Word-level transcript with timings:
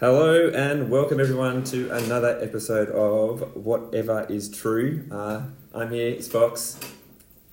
Hello 0.00 0.48
and 0.50 0.90
welcome 0.90 1.20
everyone 1.20 1.62
to 1.64 1.90
another 1.90 2.38
episode 2.42 2.88
of 2.90 3.54
Whatever 3.56 4.26
is 4.28 4.48
True. 4.48 5.04
Uh, 5.10 5.42
I'm 5.72 5.90
here, 5.90 6.08
it's 6.08 6.26
Fox, 6.28 6.78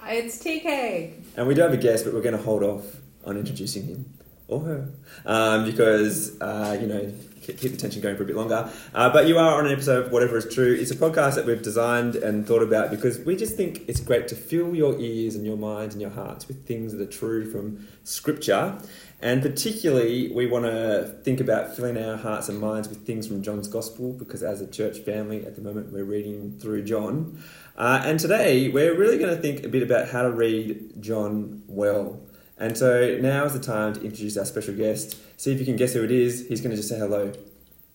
It's 0.06 0.44
TK. 0.44 1.14
and 1.38 1.48
we 1.48 1.54
do 1.54 1.62
have 1.62 1.74
a 1.74 1.78
guest, 1.78 2.06
but 2.06 2.14
we're 2.14 2.22
going 2.22 2.36
to 2.38 2.42
hold 2.42 2.64
off 2.64 2.98
on 3.26 3.38
introducing 3.38 3.86
him 3.86 4.14
or 4.52 4.60
her 4.62 4.90
um, 5.26 5.66
because, 5.66 6.40
uh, 6.42 6.78
you 6.80 6.88
know, 6.88 7.12
keep 7.42 7.72
the 7.72 7.78
tension 7.78 8.02
going 8.02 8.16
for 8.16 8.24
a 8.24 8.26
bit 8.26 8.36
longer. 8.36 8.70
Uh, 8.94 9.10
but 9.10 9.28
you 9.28 9.38
are 9.38 9.58
on 9.58 9.66
an 9.66 9.72
episode 9.72 10.06
of 10.06 10.12
Whatever 10.12 10.38
is 10.38 10.54
True. 10.54 10.74
It's 10.74 10.92
a 10.92 10.96
podcast 10.96 11.36
that 11.36 11.46
we've 11.46 11.62
designed 11.62 12.16
and 12.16 12.46
thought 12.46 12.62
about 12.62 12.92
because 12.92 13.20
we 13.20 13.36
just 13.36 13.58
think 13.58 13.84
it's 13.88 14.00
great 14.00 14.28
to 14.28 14.36
fill 14.36 14.76
your 14.76 15.00
ears 15.00 15.36
and 15.36 15.46
your 15.46 15.58
minds 15.58 15.96
and 15.96 16.02
your 16.02 16.12
hearts 16.12 16.48
with 16.48 16.66
things 16.68 16.94
that 16.94 17.02
are 17.02 17.12
true 17.12 17.50
from 17.50 17.88
Scripture. 18.04 18.78
And 19.24 19.42
particularly, 19.42 20.32
we 20.32 20.48
want 20.48 20.66
to 20.66 21.16
think 21.24 21.40
about 21.40 21.76
filling 21.76 21.98
our 21.98 22.18
hearts 22.18 22.50
and 22.50 22.60
minds 22.60 22.90
with 22.90 23.06
things 23.06 23.28
from 23.28 23.44
John's 23.44 23.68
Gospel 23.68 24.14
because, 24.14 24.42
as 24.42 24.62
a 24.62 24.68
church 24.68 25.00
family, 25.00 25.46
at 25.46 25.56
the 25.56 25.62
moment 25.62 25.92
we're 25.92 26.04
reading 26.04 26.58
through 26.60 26.84
John. 26.84 27.42
Uh, 27.78 28.02
and 28.04 28.20
today, 28.20 28.70
we're 28.70 28.96
really 28.96 29.20
going 29.20 29.36
to 29.36 29.40
think 29.40 29.64
a 29.64 29.70
bit 29.70 29.84
about 29.84 30.10
how 30.10 30.24
to 30.24 30.32
read 30.32 31.02
John 31.02 31.64
well. 31.68 32.20
And 32.62 32.78
so 32.78 33.18
now 33.20 33.46
is 33.46 33.54
the 33.54 33.60
time 33.60 33.94
to 33.94 34.02
introduce 34.02 34.38
our 34.38 34.46
special 34.46 34.76
guest. 34.76 35.18
See 35.42 35.52
if 35.52 35.60
you 35.60 35.66
can 35.66 35.78
guess 35.78 35.94
who 35.94 36.04
it 36.04 36.12
is. 36.12 36.48
He's 36.48 36.62
going 36.62 36.70
to 36.70 36.78
just 36.78 36.90
say 36.90 37.00
hello. 37.00 37.34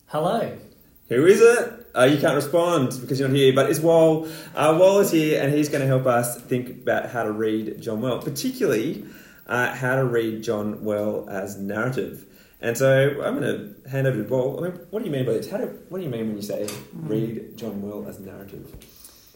Hello. 0.08 0.58
Who 1.08 1.24
is 1.24 1.40
it? 1.40 1.86
Uh, 1.96 2.02
you 2.02 2.18
can't 2.18 2.34
respond 2.34 2.98
because 3.00 3.20
you're 3.20 3.28
not 3.28 3.36
here, 3.36 3.52
but 3.54 3.70
it's 3.70 3.78
Wal. 3.78 4.26
Uh, 4.56 4.76
Wal 4.76 4.98
is 4.98 5.12
here 5.12 5.40
and 5.40 5.54
he's 5.54 5.68
going 5.68 5.82
to 5.82 5.86
help 5.86 6.04
us 6.06 6.40
think 6.40 6.68
about 6.82 7.10
how 7.10 7.22
to 7.22 7.30
read 7.30 7.80
John 7.80 8.00
well, 8.00 8.18
particularly 8.18 9.04
uh, 9.46 9.72
how 9.72 9.94
to 9.94 10.04
read 10.04 10.42
John 10.42 10.82
well 10.84 11.28
as 11.30 11.56
narrative. 11.56 12.24
And 12.60 12.76
so 12.76 13.22
I'm 13.22 13.38
going 13.38 13.42
to 13.84 13.88
hand 13.88 14.08
over 14.08 14.20
to 14.20 14.28
Wal. 14.28 14.58
I 14.58 14.68
mean, 14.68 14.80
what 14.90 14.98
do 14.98 15.04
you 15.04 15.12
mean 15.12 15.26
by 15.26 15.34
this? 15.34 15.48
How 15.48 15.58
do, 15.58 15.66
what 15.90 15.98
do 15.98 16.04
you 16.04 16.10
mean 16.10 16.26
when 16.26 16.36
you 16.36 16.42
say 16.42 16.66
read 16.92 17.56
John 17.56 17.82
well 17.82 18.04
as 18.08 18.18
narrative? 18.18 18.74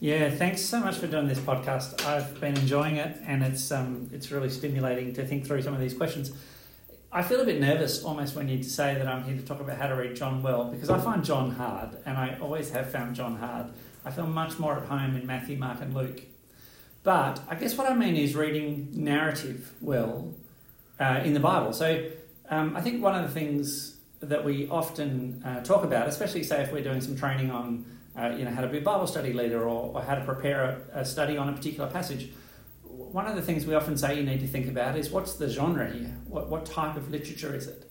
Yeah, 0.03 0.31
thanks 0.31 0.63
so 0.63 0.81
much 0.81 0.97
for 0.97 1.07
doing 1.07 1.29
this 1.29 1.39
podcast. 1.39 2.07
I've 2.07 2.41
been 2.41 2.57
enjoying 2.57 2.97
it, 2.97 3.19
and 3.27 3.43
it's 3.43 3.71
um, 3.71 4.09
it's 4.15 4.31
really 4.31 4.49
stimulating 4.49 5.13
to 5.13 5.27
think 5.27 5.47
through 5.47 5.61
some 5.61 5.75
of 5.75 5.81
these 5.81 5.93
questions. 5.93 6.33
I 7.13 7.23
feel 7.23 7.39
a 7.43 7.45
bit 7.45 7.61
nervous 7.61 8.03
almost 8.03 8.35
when 8.35 8.49
you 8.49 8.63
say 8.63 8.95
that 8.95 9.07
I'm 9.07 9.25
here 9.25 9.37
to 9.37 9.43
talk 9.43 9.61
about 9.61 9.77
how 9.77 9.89
to 9.89 9.95
read 9.95 10.17
John 10.17 10.43
well 10.43 10.71
because 10.71 10.89
I 10.89 10.99
find 10.99 11.23
John 11.23 11.51
hard, 11.51 11.91
and 12.07 12.17
I 12.17 12.39
always 12.41 12.71
have 12.71 12.91
found 12.91 13.15
John 13.15 13.37
hard. 13.37 13.67
I 14.03 14.11
feel 14.11 14.27
much 14.27 14.59
more 14.59 14.79
at 14.79 14.87
home 14.87 15.17
in 15.17 15.27
Matthew, 15.27 15.59
Mark, 15.59 15.83
and 15.83 15.95
Luke. 15.95 16.23
But 17.03 17.43
I 17.51 17.55
guess 17.57 17.77
what 17.77 17.87
I 17.87 17.95
mean 17.95 18.17
is 18.17 18.35
reading 18.35 18.89
narrative 18.95 19.75
well 19.83 20.33
uh, 20.99 21.21
in 21.23 21.35
the 21.35 21.41
Bible. 21.41 21.75
So 21.75 22.09
um, 22.49 22.75
I 22.75 22.81
think 22.81 23.03
one 23.03 23.23
of 23.23 23.29
the 23.29 23.35
things 23.39 23.97
that 24.21 24.47
we 24.47 24.67
often 24.71 25.43
uh, 25.45 25.63
talk 25.63 25.85
about, 25.85 26.09
especially 26.09 26.43
say 26.43 26.63
if 26.63 26.73
we're 26.73 26.83
doing 26.83 27.03
some 27.03 27.17
training 27.17 27.51
on 27.51 27.85
uh, 28.19 28.35
you 28.37 28.45
know 28.45 28.51
how 28.51 28.61
to 28.61 28.69
be 28.69 28.79
a 28.79 28.83
Bible 28.83 29.07
study 29.07 29.33
leader 29.33 29.63
or, 29.63 29.95
or 29.95 30.03
how 30.03 30.15
to 30.15 30.25
prepare 30.25 30.85
a, 30.93 31.01
a 31.01 31.05
study 31.05 31.37
on 31.37 31.49
a 31.49 31.53
particular 31.53 31.89
passage, 31.89 32.31
one 32.83 33.27
of 33.27 33.37
the 33.37 33.43
things 33.43 33.67
we 33.67 33.75
often 33.75 33.97
say 33.97 34.17
you 34.17 34.23
need 34.23 34.41
to 34.41 34.47
think 34.47 34.69
about 34.69 34.97
is 34.97 35.11
what's 35.11 35.35
the 35.35 35.49
genre 35.49 35.91
here? 35.91 36.17
What, 36.29 36.49
what 36.49 36.67
type 36.67 36.97
of 36.97 37.11
literature 37.11 37.55
is 37.55 37.67
it? 37.67 37.91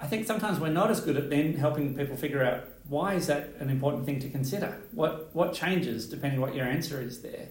I 0.00 0.06
think 0.06 0.26
sometimes 0.26 0.58
we're 0.58 0.70
not 0.70 0.90
as 0.90 1.00
good 1.00 1.16
at 1.16 1.28
then 1.28 1.54
helping 1.54 1.94
people 1.94 2.16
figure 2.16 2.42
out 2.42 2.64
why 2.88 3.14
is 3.14 3.26
that 3.26 3.50
an 3.60 3.68
important 3.68 4.06
thing 4.06 4.18
to 4.20 4.30
consider? 4.30 4.80
What, 4.92 5.34
what 5.34 5.52
changes 5.52 6.08
depending 6.08 6.40
what 6.40 6.54
your 6.54 6.66
answer 6.66 7.00
is 7.00 7.22
there? 7.22 7.48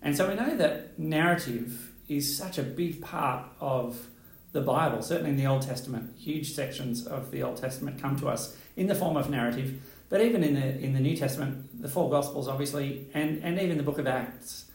And 0.00 0.16
so 0.16 0.28
we 0.28 0.34
know 0.34 0.56
that 0.56 0.98
narrative 0.98 1.92
is 2.08 2.36
such 2.36 2.58
a 2.58 2.62
big 2.62 3.02
part 3.02 3.44
of 3.60 4.08
the 4.52 4.60
Bible, 4.60 5.02
certainly 5.02 5.30
in 5.30 5.36
the 5.36 5.46
Old 5.46 5.62
Testament. 5.62 6.16
Huge 6.18 6.52
sections 6.52 7.06
of 7.06 7.30
the 7.30 7.42
Old 7.42 7.56
Testament 7.56 8.00
come 8.00 8.18
to 8.20 8.28
us 8.28 8.56
in 8.76 8.86
the 8.86 8.94
form 8.94 9.16
of 9.16 9.28
narrative, 9.28 9.80
but 10.10 10.20
even 10.20 10.44
in 10.44 10.54
the, 10.54 10.78
in 10.84 10.92
the 10.92 11.00
New 11.00 11.16
Testament, 11.16 11.80
the 11.80 11.88
four 11.88 12.10
Gospels, 12.10 12.48
obviously, 12.48 13.06
and, 13.14 13.42
and 13.42 13.58
even 13.58 13.78
the 13.78 13.82
book 13.82 13.98
of 13.98 14.06
Acts. 14.06 14.66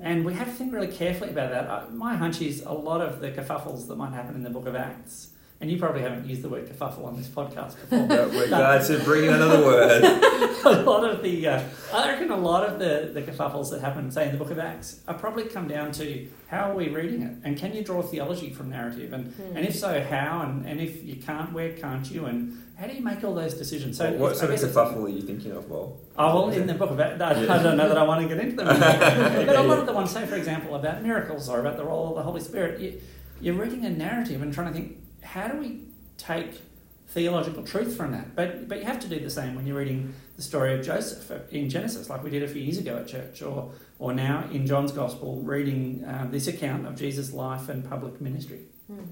And 0.00 0.24
we 0.24 0.32
have 0.34 0.46
to 0.46 0.52
think 0.52 0.72
really 0.72 0.88
carefully 0.88 1.30
about 1.30 1.50
that. 1.50 1.68
Uh, 1.68 1.90
My 1.90 2.16
hunch 2.16 2.40
is 2.40 2.62
a 2.62 2.72
lot 2.72 3.00
of 3.00 3.20
the 3.20 3.30
kerfuffles 3.32 3.88
that 3.88 3.96
might 3.96 4.12
happen 4.12 4.34
in 4.34 4.42
the 4.42 4.50
book 4.50 4.66
of 4.66 4.74
Acts, 4.76 5.32
and 5.60 5.70
you 5.70 5.78
probably 5.78 6.02
haven't 6.02 6.26
used 6.26 6.42
the 6.42 6.48
word 6.50 6.66
kerfuffle 6.68 7.04
on 7.06 7.16
this 7.16 7.28
podcast 7.28 7.80
before. 7.80 8.06
But 8.06 8.30
we're 8.30 8.48
glad 8.48 8.84
to 8.88 8.98
bring 9.04 9.24
in 9.24 9.32
another 9.34 9.64
word. 9.64 10.04
a 10.66 10.82
lot 10.82 11.08
of 11.08 11.22
the, 11.22 11.48
uh, 11.48 11.62
I 11.94 12.10
reckon 12.10 12.30
a 12.30 12.36
lot 12.36 12.68
of 12.68 12.78
the, 12.78 13.10
the 13.14 13.22
kerfuffles 13.22 13.70
that 13.70 13.80
happen, 13.80 14.10
say, 14.10 14.26
in 14.26 14.32
the 14.32 14.38
book 14.38 14.50
of 14.50 14.58
Acts, 14.58 15.00
are 15.08 15.14
probably 15.14 15.44
come 15.44 15.66
down 15.66 15.92
to 15.92 16.28
how 16.48 16.70
are 16.70 16.74
we 16.74 16.88
reading 16.90 17.22
it? 17.22 17.36
And 17.44 17.56
can 17.56 17.72
you 17.74 17.82
draw 17.82 18.02
theology 18.02 18.50
from 18.52 18.68
narrative? 18.70 19.12
And, 19.14 19.32
Hmm. 19.32 19.56
and 19.56 19.66
if 19.66 19.74
so, 19.76 20.02
how? 20.02 20.42
And, 20.42 20.66
and 20.66 20.78
if 20.80 21.02
you 21.02 21.16
can't, 21.16 21.52
where 21.54 21.72
can't 21.72 22.08
you? 22.10 22.26
And 22.26 22.62
how 22.78 22.86
do 22.86 22.92
you 22.94 23.02
make 23.02 23.24
all 23.24 23.34
those 23.34 23.54
decisions? 23.54 23.96
So 23.96 24.12
what 24.12 24.32
I 24.32 24.34
sort 24.34 24.50
of 24.50 24.60
guess 24.60 24.62
it's- 24.64 24.76
kerfuffle 24.76 25.04
are 25.04 25.08
you 25.08 25.22
thinking 25.22 25.52
of, 25.52 25.70
Wal? 25.70 25.98
Oh, 26.18 26.34
well, 26.48 26.50
in 26.50 26.66
the 26.66 26.74
book 26.74 26.90
of 26.90 27.00
Acts, 27.00 27.20
I, 27.22 27.30
I 27.30 27.62
don't 27.62 27.78
know 27.78 27.88
that 27.88 27.96
I 27.96 28.02
want 28.02 28.20
to 28.20 28.28
get 28.28 28.44
into 28.44 28.56
them. 28.56 28.66
but 29.46 29.56
a 29.56 29.62
lot 29.62 29.78
of 29.78 29.86
the 29.86 29.92
ones, 29.94 30.10
say, 30.10 30.26
for 30.26 30.36
example, 30.36 30.74
about 30.74 31.02
miracles 31.02 31.48
or 31.48 31.60
about 31.60 31.78
the 31.78 31.84
role 31.84 32.10
of 32.10 32.16
the 32.16 32.22
Holy 32.22 32.42
Spirit, 32.42 32.78
you, 32.80 33.00
you're 33.40 33.54
reading 33.54 33.86
a 33.86 33.90
narrative 33.90 34.42
and 34.42 34.52
trying 34.52 34.68
to 34.68 34.72
think, 34.74 34.98
how 35.26 35.48
do 35.48 35.58
we 35.58 35.80
take 36.16 36.60
theological 37.08 37.62
truth 37.62 37.96
from 37.96 38.12
that? 38.12 38.34
But, 38.34 38.68
but 38.68 38.78
you 38.78 38.84
have 38.84 39.00
to 39.00 39.08
do 39.08 39.18
the 39.18 39.30
same 39.30 39.54
when 39.54 39.66
you're 39.66 39.76
reading 39.76 40.14
the 40.36 40.42
story 40.42 40.78
of 40.78 40.84
Joseph 40.84 41.30
in 41.52 41.68
Genesis, 41.68 42.08
like 42.08 42.22
we 42.22 42.30
did 42.30 42.42
a 42.42 42.48
few 42.48 42.62
years 42.62 42.78
ago 42.78 42.98
at 42.98 43.08
church, 43.08 43.42
or, 43.42 43.72
or 43.98 44.12
now 44.12 44.44
in 44.52 44.66
John's 44.66 44.92
Gospel, 44.92 45.40
reading 45.42 46.04
uh, 46.04 46.26
this 46.30 46.46
account 46.46 46.86
of 46.86 46.96
Jesus' 46.96 47.32
life 47.32 47.68
and 47.68 47.88
public 47.88 48.20
ministry. 48.20 48.60
Hmm. 48.86 49.04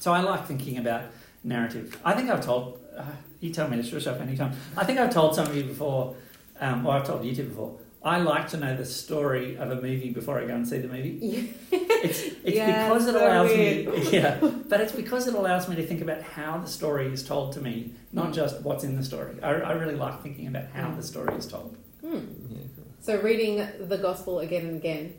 So 0.00 0.12
I 0.12 0.20
like 0.20 0.46
thinking 0.46 0.78
about 0.78 1.04
narrative. 1.42 1.98
I 2.04 2.14
think 2.14 2.30
I've 2.30 2.44
told, 2.44 2.80
uh, 2.96 3.04
you 3.40 3.52
tell 3.52 3.68
me 3.68 3.76
to 3.76 3.82
shush 3.82 4.06
up 4.06 4.20
anytime. 4.20 4.52
I 4.76 4.84
think 4.84 4.98
I've 4.98 5.12
told 5.12 5.34
some 5.34 5.46
of 5.46 5.56
you 5.56 5.64
before, 5.64 6.16
um, 6.60 6.86
or 6.86 6.94
I've 6.94 7.06
told 7.06 7.24
you 7.24 7.34
two 7.34 7.44
before. 7.44 7.78
I 8.02 8.18
like 8.18 8.48
to 8.50 8.56
know 8.56 8.76
the 8.76 8.86
story 8.86 9.56
of 9.56 9.70
a 9.70 9.76
movie 9.76 10.10
before 10.10 10.38
I 10.38 10.46
go 10.46 10.54
and 10.54 10.66
see 10.66 10.78
the 10.78 10.88
movie. 10.88 11.54
It's, 12.10 12.22
it's 12.44 12.56
Yeah, 12.56 12.88
because 12.88 13.06
it 13.06 13.12
so 13.12 13.18
allows 13.24 13.50
weird. 13.50 13.86
me, 13.88 14.10
yeah, 14.12 14.38
but 14.68 14.80
it's 14.80 14.92
because 14.92 15.26
it 15.28 15.34
allows 15.34 15.68
me 15.68 15.76
to 15.76 15.86
think 15.86 16.00
about 16.00 16.22
how 16.22 16.58
the 16.58 16.66
story 16.68 17.06
is 17.12 17.22
told 17.24 17.52
to 17.54 17.60
me, 17.60 17.92
not 18.12 18.28
Mm. 18.30 18.34
just 18.34 18.62
what's 18.62 18.84
in 18.84 18.96
the 18.96 19.02
story. 19.04 19.34
I, 19.42 19.50
I 19.54 19.72
really 19.72 19.94
like 19.96 20.22
thinking 20.22 20.46
about 20.46 20.66
how 20.72 20.88
Mm. 20.88 20.96
the 20.96 21.02
story 21.02 21.34
is 21.36 21.46
told. 21.46 21.76
Hmm. 22.00 22.18
Yeah, 22.50 22.58
So 23.00 23.20
reading 23.20 23.66
the 23.88 23.98
gospel 23.98 24.40
again 24.40 24.66
and 24.66 24.76
again, 24.76 25.14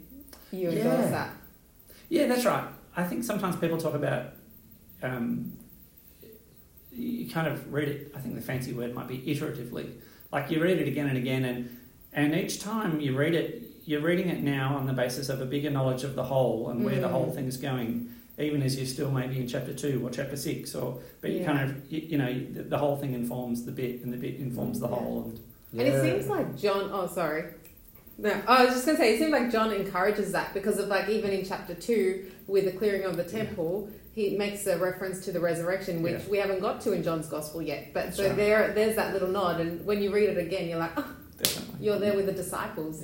you 0.52 0.70
endorse 0.70 0.86
Yeah. 1.06 1.10
that. 1.12 1.30
Yeah, 2.10 2.28
that's 2.28 2.46
right. 2.46 2.68
I 2.96 3.04
think 3.04 3.24
sometimes 3.24 3.56
people 3.58 3.78
talk 3.78 3.94
about 3.94 4.34
um, 5.04 5.54
you 6.92 7.30
kind 7.30 7.48
of 7.48 7.72
read 7.72 7.88
it. 7.90 8.12
I 8.16 8.20
think 8.20 8.36
the 8.36 8.42
fancy 8.42 8.74
word 8.74 8.94
might 8.94 9.08
be 9.08 9.20
iteratively. 9.20 9.92
Like 10.32 10.50
you 10.50 10.62
read 10.62 10.80
it 10.80 10.88
again 10.88 11.08
and 11.08 11.18
again, 11.18 11.46
and 11.46 11.78
and 12.14 12.34
each 12.36 12.60
time 12.60 13.00
you 13.00 13.16
read 13.16 13.36
it, 13.36 13.62
you're 13.88 14.02
reading 14.02 14.28
it 14.28 14.44
now 14.44 14.76
on 14.76 14.86
the 14.86 14.92
basis 14.94 15.30
of 15.30 15.40
a 15.42 15.46
bigger 15.46 15.70
knowledge 15.70 16.04
of 16.04 16.14
the 16.14 16.24
whole 16.24 16.70
and 16.70 16.84
where 16.84 17.00
the 17.00 17.08
Mm. 17.08 17.12
whole 17.12 17.32
thing's 17.32 17.56
going. 17.58 18.10
Even 18.38 18.62
as 18.62 18.76
you're 18.78 18.86
still 18.86 19.10
maybe 19.10 19.40
in 19.40 19.48
chapter 19.48 19.74
two 19.74 20.02
or 20.06 20.10
chapter 20.12 20.36
six, 20.36 20.76
or 20.76 21.00
but 21.22 21.32
you 21.32 21.44
kind 21.44 21.60
of 21.72 21.92
you, 21.92 22.02
you 22.02 22.18
know 22.18 22.32
the, 22.54 22.64
the 22.64 22.78
whole 22.78 22.98
thing 22.98 23.14
informs 23.14 23.64
the 23.64 23.72
bit, 23.72 24.04
and 24.04 24.12
the 24.14 24.18
bit 24.18 24.36
informs 24.36 24.80
the 24.82 24.88
Yeah. 24.88 24.96
whole. 24.96 25.32
And 25.72 25.80
And 25.82 25.88
it 25.90 26.02
seems 26.04 26.28
like 26.28 26.56
John. 26.58 26.90
Oh, 26.94 27.08
sorry. 27.08 27.46
No, 28.20 28.32
I 28.48 28.66
was 28.66 28.74
just 28.74 28.86
gonna 28.86 28.98
say 28.98 29.16
it 29.16 29.20
seems 29.20 29.32
like 29.32 29.52
John 29.52 29.72
encourages 29.72 30.34
that 30.34 30.54
because 30.54 30.78
of 30.80 30.88
like 30.90 31.08
even 31.10 31.32
in 31.32 31.46
chapter 31.46 31.74
two 31.74 32.26
with 32.46 32.66
the 32.66 32.72
clearing 32.74 33.04
of 33.06 33.16
the 33.16 33.24
temple, 33.24 33.90
he 34.14 34.38
makes 34.38 34.68
a 34.68 34.78
reference 34.78 35.24
to 35.26 35.32
the 35.32 35.40
resurrection, 35.40 36.02
which 36.04 36.14
Yeah. 36.24 36.30
we 36.30 36.38
haven't 36.40 36.60
got 36.60 36.82
to 36.82 36.92
in 36.92 37.04
John's 37.04 37.28
gospel 37.28 37.62
yet. 37.62 37.92
But 37.94 38.14
so 38.14 38.28
right. 38.28 38.36
there, 38.36 38.72
there's 38.74 38.96
that 38.98 39.14
little 39.14 39.30
nod, 39.30 39.62
and 39.62 39.84
when 39.86 40.02
you 40.04 40.12
read 40.14 40.30
it 40.30 40.38
again, 40.38 40.68
you're 40.68 40.80
like, 40.80 40.92
oh, 40.98 41.08
definitely, 41.42 41.86
you're 41.86 42.00
there 42.00 42.16
with 42.16 42.26
the 42.28 42.32
disciples. 42.34 43.04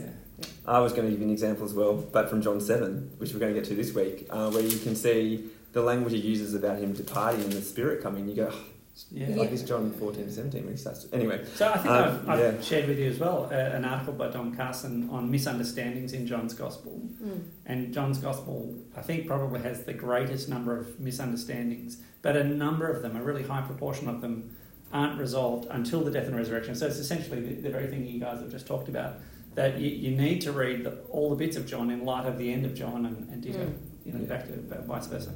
Yeah. 0.65 0.71
I 0.71 0.79
was 0.79 0.93
going 0.93 1.05
to 1.05 1.11
give 1.11 1.19
you 1.19 1.25
an 1.27 1.31
example 1.33 1.65
as 1.65 1.73
well, 1.73 1.93
but 1.95 2.29
from 2.29 2.41
John 2.41 2.59
7, 2.61 3.11
which 3.17 3.33
we're 3.33 3.39
going 3.39 3.53
to 3.53 3.59
get 3.59 3.67
to 3.69 3.75
this 3.75 3.93
week, 3.93 4.27
uh, 4.29 4.49
where 4.51 4.63
you 4.63 4.77
can 4.79 4.95
see 4.95 5.45
the 5.73 5.81
language 5.81 6.13
he 6.13 6.19
uses 6.19 6.53
about 6.53 6.77
him 6.79 6.93
departing 6.93 7.41
and 7.41 7.51
the 7.51 7.61
Spirit 7.61 8.01
coming. 8.03 8.27
You 8.29 8.35
go, 8.35 8.49
oh, 8.51 8.65
Yeah. 9.11 9.35
like 9.35 9.49
this 9.49 9.63
John 9.63 9.91
14 9.91 10.25
to 10.25 10.31
17 10.31 10.63
when 10.63 10.73
he 10.73 10.77
starts. 10.77 11.03
To, 11.05 11.15
anyway, 11.15 11.43
So 11.55 11.67
I 11.69 11.77
think 11.77 11.89
Um, 11.89 12.03
I've, 12.03 12.29
I've 12.29 12.39
yeah. 12.39 12.61
shared 12.61 12.87
with 12.87 12.99
you 12.99 13.09
as 13.09 13.17
well 13.19 13.49
uh, 13.51 13.55
an 13.55 13.83
article 13.83 14.13
by 14.13 14.29
Don 14.29 14.55
Carson 14.55 15.09
on 15.09 15.29
misunderstandings 15.31 16.13
in 16.13 16.27
John's 16.27 16.53
Gospel. 16.53 17.01
Mm. 17.23 17.41
And 17.65 17.93
John's 17.93 18.19
Gospel, 18.19 18.73
I 18.95 19.01
think, 19.01 19.25
probably 19.27 19.61
has 19.61 19.83
the 19.83 19.93
greatest 19.93 20.47
number 20.47 20.77
of 20.77 20.99
misunderstandings, 20.99 21.97
but 22.21 22.37
a 22.37 22.43
number 22.43 22.87
of 22.87 23.01
them, 23.01 23.15
a 23.17 23.23
really 23.23 23.43
high 23.43 23.61
proportion 23.61 24.07
of 24.07 24.21
them, 24.21 24.55
aren't 24.93 25.19
resolved 25.19 25.67
until 25.71 26.01
the 26.03 26.11
death 26.11 26.27
and 26.27 26.35
resurrection. 26.35 26.75
So 26.75 26.85
it's 26.85 26.97
essentially 26.99 27.39
the, 27.41 27.53
the 27.63 27.69
very 27.71 27.87
thing 27.87 28.05
you 28.05 28.19
guys 28.19 28.39
have 28.41 28.51
just 28.51 28.67
talked 28.67 28.89
about 28.89 29.15
that 29.55 29.79
you, 29.79 29.89
you 29.89 30.15
need 30.15 30.41
to 30.41 30.51
read 30.51 30.83
the, 30.83 30.97
all 31.09 31.29
the 31.29 31.35
bits 31.35 31.55
of 31.57 31.65
John 31.67 31.89
in 31.89 32.05
light 32.05 32.25
of 32.25 32.37
the 32.37 32.51
end 32.51 32.65
of 32.65 32.73
John 32.73 33.05
and, 33.05 33.29
and 33.29 33.41
ditto, 33.41 33.59
Mm. 33.59 33.73
you 34.05 34.13
know, 34.13 34.19
Yeah. 34.21 34.25
back 34.25 34.47
to 34.47 34.81
vice 34.87 35.07
versa. 35.07 35.31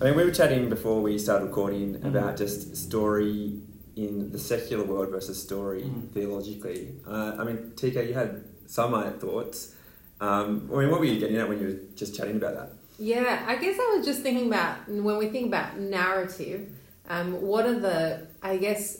I 0.00 0.04
mean, 0.04 0.16
we 0.16 0.24
were 0.24 0.30
chatting 0.30 0.68
before 0.68 1.00
we 1.02 1.18
started 1.18 1.46
recording 1.46 1.94
Mhm. 1.96 2.04
about 2.06 2.36
just 2.36 2.76
story 2.76 3.60
in 3.96 4.30
the 4.30 4.38
secular 4.38 4.84
world 4.84 5.10
versus 5.10 5.40
story 5.42 5.82
Mhm. 5.82 6.10
theologically. 6.12 6.94
Uh, 7.06 7.36
I 7.38 7.44
mean, 7.44 7.72
TK, 7.76 8.06
you 8.08 8.14
had 8.14 8.42
some 8.66 8.92
thoughts. 9.18 9.74
Um, 10.20 10.68
I 10.72 10.78
mean, 10.80 10.90
what 10.90 11.00
were 11.00 11.06
you 11.06 11.18
getting 11.20 11.36
at 11.36 11.48
when 11.48 11.60
you 11.60 11.66
were 11.66 11.78
just 11.96 12.14
chatting 12.16 12.36
about 12.36 12.54
that? 12.54 12.72
Yeah, 12.98 13.44
I 13.46 13.56
guess 13.56 13.76
I 13.78 13.96
was 13.96 14.04
just 14.06 14.22
thinking 14.22 14.46
about 14.48 14.88
when 14.88 15.16
we 15.18 15.28
think 15.28 15.46
about 15.48 15.78
narrative, 15.78 16.68
um, 17.08 17.40
what 17.42 17.64
are 17.66 17.78
the, 17.78 18.26
I 18.42 18.56
guess, 18.56 18.98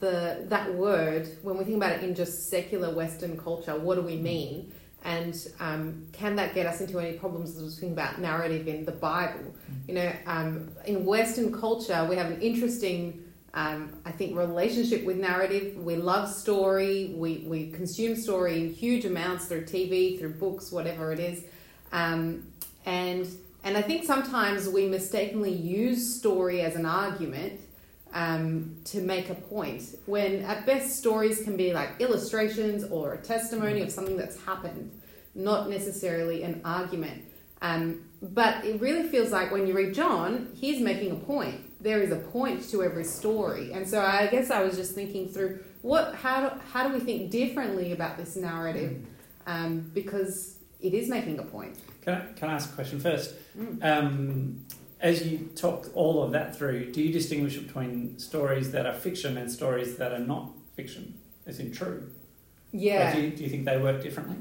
the 0.00 0.44
that 0.48 0.74
word 0.74 1.28
when 1.42 1.56
we 1.56 1.64
think 1.64 1.76
about 1.76 1.92
it 1.92 2.02
in 2.02 2.14
just 2.14 2.48
secular 2.48 2.94
Western 2.94 3.38
culture, 3.38 3.76
what 3.78 3.94
do 3.94 4.02
we 4.02 4.16
mean? 4.16 4.72
And 5.04 5.36
um, 5.60 6.08
can 6.12 6.34
that 6.36 6.54
get 6.54 6.66
us 6.66 6.80
into 6.80 6.98
any 6.98 7.16
problems 7.16 7.56
as 7.56 7.62
we 7.62 7.80
think 7.80 7.92
about 7.92 8.20
narrative 8.20 8.66
in 8.66 8.84
the 8.84 8.92
Bible? 8.92 9.54
You 9.86 9.94
know, 9.94 10.12
um, 10.26 10.70
in 10.86 11.04
Western 11.04 11.52
culture, 11.52 12.04
we 12.10 12.16
have 12.16 12.32
an 12.32 12.40
interesting, 12.40 13.22
um, 13.54 13.96
I 14.04 14.10
think, 14.10 14.36
relationship 14.36 15.04
with 15.04 15.16
narrative. 15.16 15.76
We 15.76 15.94
love 15.94 16.28
story. 16.28 17.14
We, 17.16 17.44
we 17.46 17.70
consume 17.70 18.16
story 18.16 18.60
in 18.60 18.72
huge 18.72 19.04
amounts 19.04 19.46
through 19.46 19.66
TV, 19.66 20.18
through 20.18 20.34
books, 20.34 20.72
whatever 20.72 21.12
it 21.12 21.20
is. 21.20 21.44
Um, 21.92 22.48
and 22.84 23.28
and 23.64 23.76
I 23.76 23.82
think 23.82 24.04
sometimes 24.04 24.68
we 24.68 24.86
mistakenly 24.86 25.52
use 25.52 26.16
story 26.16 26.60
as 26.62 26.74
an 26.74 26.86
argument 26.86 27.60
um, 28.12 28.76
to 28.84 29.00
make 29.00 29.30
a 29.30 29.34
point 29.34 29.82
when 30.06 30.42
at 30.44 30.66
best 30.66 30.98
stories 30.98 31.42
can 31.42 31.56
be 31.56 31.72
like 31.72 31.90
illustrations 32.00 32.84
or 32.84 33.14
a 33.14 33.18
testimony 33.18 33.82
of 33.82 33.90
something 33.90 34.16
that's 34.16 34.42
happened, 34.44 34.90
not 35.34 35.68
necessarily 35.68 36.42
an 36.42 36.60
argument. 36.64 37.24
Um, 37.60 38.04
but 38.22 38.64
it 38.64 38.80
really 38.80 39.08
feels 39.08 39.30
like 39.30 39.50
when 39.50 39.66
you 39.66 39.74
read 39.74 39.94
John, 39.94 40.50
he's 40.54 40.80
making 40.80 41.12
a 41.12 41.16
point. 41.16 41.82
There 41.82 42.00
is 42.00 42.10
a 42.10 42.16
point 42.16 42.68
to 42.70 42.82
every 42.82 43.04
story, 43.04 43.72
and 43.72 43.88
so 43.88 44.00
I 44.00 44.26
guess 44.26 44.50
I 44.50 44.62
was 44.62 44.76
just 44.76 44.94
thinking 44.94 45.28
through 45.28 45.60
what 45.82 46.14
how 46.16 46.48
do, 46.48 46.60
how 46.72 46.88
do 46.88 46.94
we 46.94 47.00
think 47.00 47.30
differently 47.30 47.92
about 47.92 48.16
this 48.16 48.34
narrative 48.34 49.06
um, 49.46 49.90
because 49.94 50.58
it 50.80 50.94
is 50.94 51.08
making 51.08 51.38
a 51.38 51.42
point. 51.42 51.76
Can 52.02 52.14
I, 52.14 52.38
can 52.38 52.50
I 52.50 52.54
ask 52.54 52.72
a 52.72 52.74
question 52.74 53.00
first? 53.00 53.34
Mm. 53.56 53.84
Um, 53.84 54.64
as 55.00 55.26
you 55.26 55.48
talk 55.54 55.90
all 55.94 56.22
of 56.22 56.32
that 56.32 56.56
through, 56.56 56.92
do 56.92 57.02
you 57.02 57.12
distinguish 57.12 57.56
between 57.56 58.18
stories 58.18 58.72
that 58.72 58.86
are 58.86 58.92
fiction 58.94 59.36
and 59.36 59.50
stories 59.50 59.96
that 59.96 60.12
are 60.12 60.18
not 60.18 60.50
fiction, 60.74 61.18
as 61.46 61.60
in 61.60 61.72
true? 61.72 62.10
Yeah. 62.72 63.14
Do 63.14 63.22
you, 63.22 63.30
do 63.30 63.44
you 63.44 63.48
think 63.50 63.64
they 63.64 63.78
work 63.78 64.02
differently? 64.02 64.36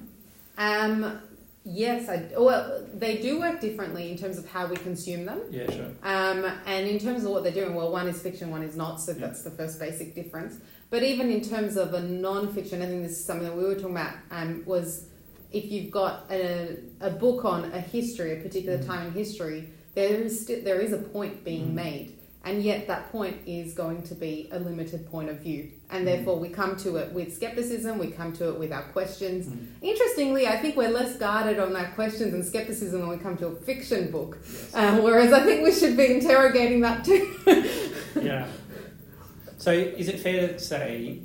Um, 0.58 1.22
yes, 1.64 2.10
I 2.10 2.30
well 2.38 2.84
they 2.94 3.18
do 3.18 3.40
work 3.40 3.62
differently 3.62 4.12
in 4.12 4.18
terms 4.18 4.38
of 4.38 4.50
how 4.50 4.66
we 4.66 4.76
consume 4.78 5.26
them. 5.26 5.42
Yeah, 5.52 5.70
sure. 5.72 5.86
Um, 6.04 6.52
and 6.66 6.88
in 6.88 6.98
terms 7.00 7.24
of 7.24 7.30
what 7.32 7.44
they're 7.44 7.52
doing, 7.52 7.76
well, 7.76 7.92
one 7.92 8.08
is 8.08 8.20
fiction, 8.22 8.50
one 8.50 8.64
is 8.64 8.76
not, 8.76 9.00
so 9.00 9.12
Yeah. 9.12 9.28
that's 9.28 9.44
the 9.44 9.52
first 9.52 9.80
basic 9.80 10.16
difference. 10.16 10.56
But 10.90 11.04
even 11.04 11.30
in 11.30 11.42
terms 11.42 11.76
of 11.78 11.94
a 11.94 12.02
non-fiction, 12.02 12.82
I 12.82 12.86
think 12.86 13.04
this 13.04 13.12
is 13.20 13.26
something 13.26 13.46
that 13.48 13.56
we 13.56 13.64
were 13.64 13.76
talking 13.76 13.92
about. 13.92 14.14
Um, 14.32 14.64
was 14.66 15.06
if 15.52 15.66
you've 15.72 15.92
got 15.92 16.26
a, 16.32 16.78
a 17.02 17.10
book 17.12 17.46
on 17.46 17.66
a 17.74 17.80
history, 17.80 18.40
a 18.40 18.42
particular 18.42 18.78
Mm. 18.80 18.86
time 18.88 19.08
in 19.08 19.14
history, 19.14 19.70
there 19.98 20.22
is 20.22 20.42
sti- 20.42 20.62
there 20.62 20.80
is 20.80 20.94
a 20.94 20.98
point 21.16 21.44
being 21.44 21.70
Mm. 21.70 21.74
made, 21.86 22.08
and 22.46 22.62
yet 22.62 22.86
that 22.88 23.12
point 23.12 23.38
is 23.48 23.74
going 23.74 24.04
to 24.04 24.14
be 24.16 24.48
a 24.52 24.60
limited 24.60 25.02
point 25.14 25.28
of 25.34 25.38
view, 25.40 25.62
and 25.90 26.04
Mm. 26.04 26.06
therefore 26.12 26.38
we 26.40 26.50
come 26.50 26.76
to 26.86 26.98
it 26.98 27.12
with 27.18 27.34
skepticism. 27.34 27.98
We 27.98 28.08
come 28.20 28.32
to 28.34 28.50
it 28.50 28.60
with 28.60 28.72
our 28.72 28.84
questions. 28.98 29.48
Mm. 29.48 29.58
Interestingly, 29.82 30.46
I 30.48 30.58
think 30.62 30.76
we're 30.78 30.96
less 31.02 31.16
guarded 31.18 31.58
on 31.60 31.76
our 31.76 31.90
questions 31.96 32.32
and 32.36 32.46
skepticism 32.46 33.02
when 33.02 33.10
we 33.10 33.18
come 33.18 33.38
to 33.38 33.48
a 33.48 33.56
fiction 33.70 34.12
book, 34.12 34.38
Yes. 34.44 34.76
um, 34.76 35.02
whereas 35.04 35.34
I 35.34 35.44
think 35.44 35.64
we 35.64 35.72
should 35.80 35.98
be 35.98 36.06
interrogating 36.18 36.82
that 36.82 37.04
too. 37.04 37.24
yeah. 38.22 38.46
So, 39.58 39.72
is 39.72 40.08
it 40.10 40.20
fair 40.20 40.50
to 40.50 40.60
say 40.60 41.20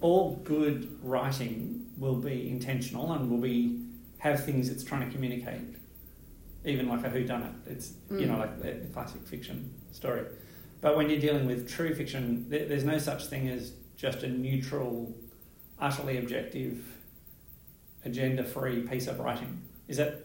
all 0.00 0.40
good 0.44 0.88
writing 1.02 1.84
will 1.98 2.16
be 2.16 2.48
intentional 2.48 3.12
and 3.12 3.30
will 3.30 3.38
be 3.52 3.80
have 4.18 4.42
things 4.44 4.70
it's 4.70 4.82
trying 4.82 5.04
to 5.06 5.12
communicate, 5.14 5.60
even 6.64 6.88
like 6.88 7.04
a 7.04 7.10
whodunit? 7.10 7.52
It's 7.66 7.92
you 8.10 8.26
know 8.26 8.34
Mm. 8.34 8.38
like 8.38 8.62
the, 8.62 8.72
classic 8.92 9.22
fiction 9.26 9.72
story. 9.92 10.24
But 10.80 10.96
when 10.96 11.08
you're 11.10 11.20
dealing 11.20 11.46
with 11.46 11.68
true 11.68 11.94
fiction, 11.94 12.46
there, 12.48 12.66
there's 12.66 12.84
no 12.84 12.98
such 12.98 13.26
thing 13.26 13.48
as 13.48 13.72
just 13.96 14.22
a 14.22 14.28
neutral, 14.28 15.14
utterly 15.78 16.18
objective, 16.18 16.84
agenda-free 18.04 18.82
piece 18.82 19.06
of 19.06 19.18
writing. 19.18 19.62
Is 19.88 19.96
that 19.96 20.24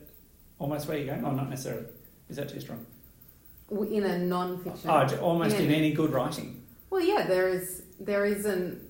almost 0.58 0.88
where 0.88 0.98
you're 0.98 1.08
going? 1.08 1.24
Or 1.24 1.34
not 1.34 1.50
necessarily? 1.50 1.86
Is 2.30 2.36
that 2.38 2.50
too 2.50 2.60
strong? 2.60 2.86
in 3.72 4.04
a 4.04 4.18
non-fiction. 4.18 4.90
Oh, 4.90 5.18
almost 5.22 5.56
Yeah. 5.56 5.62
in 5.66 5.72
any 5.72 5.94
good 5.94 6.12
writing. 6.12 6.64
Well, 6.90 7.02
yeah, 7.04 7.28
there 7.28 7.48
is 7.48 7.84
there 8.00 8.26
is 8.26 8.46
an. 8.46 8.82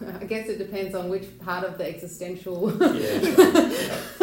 I 0.20 0.24
guess 0.24 0.48
it 0.48 0.58
depends 0.58 0.94
on 0.94 1.08
which 1.08 1.26
part 1.40 1.64
of 1.64 1.76
the 1.78 1.88
existential 1.88 2.70
Yeah. 2.94 3.18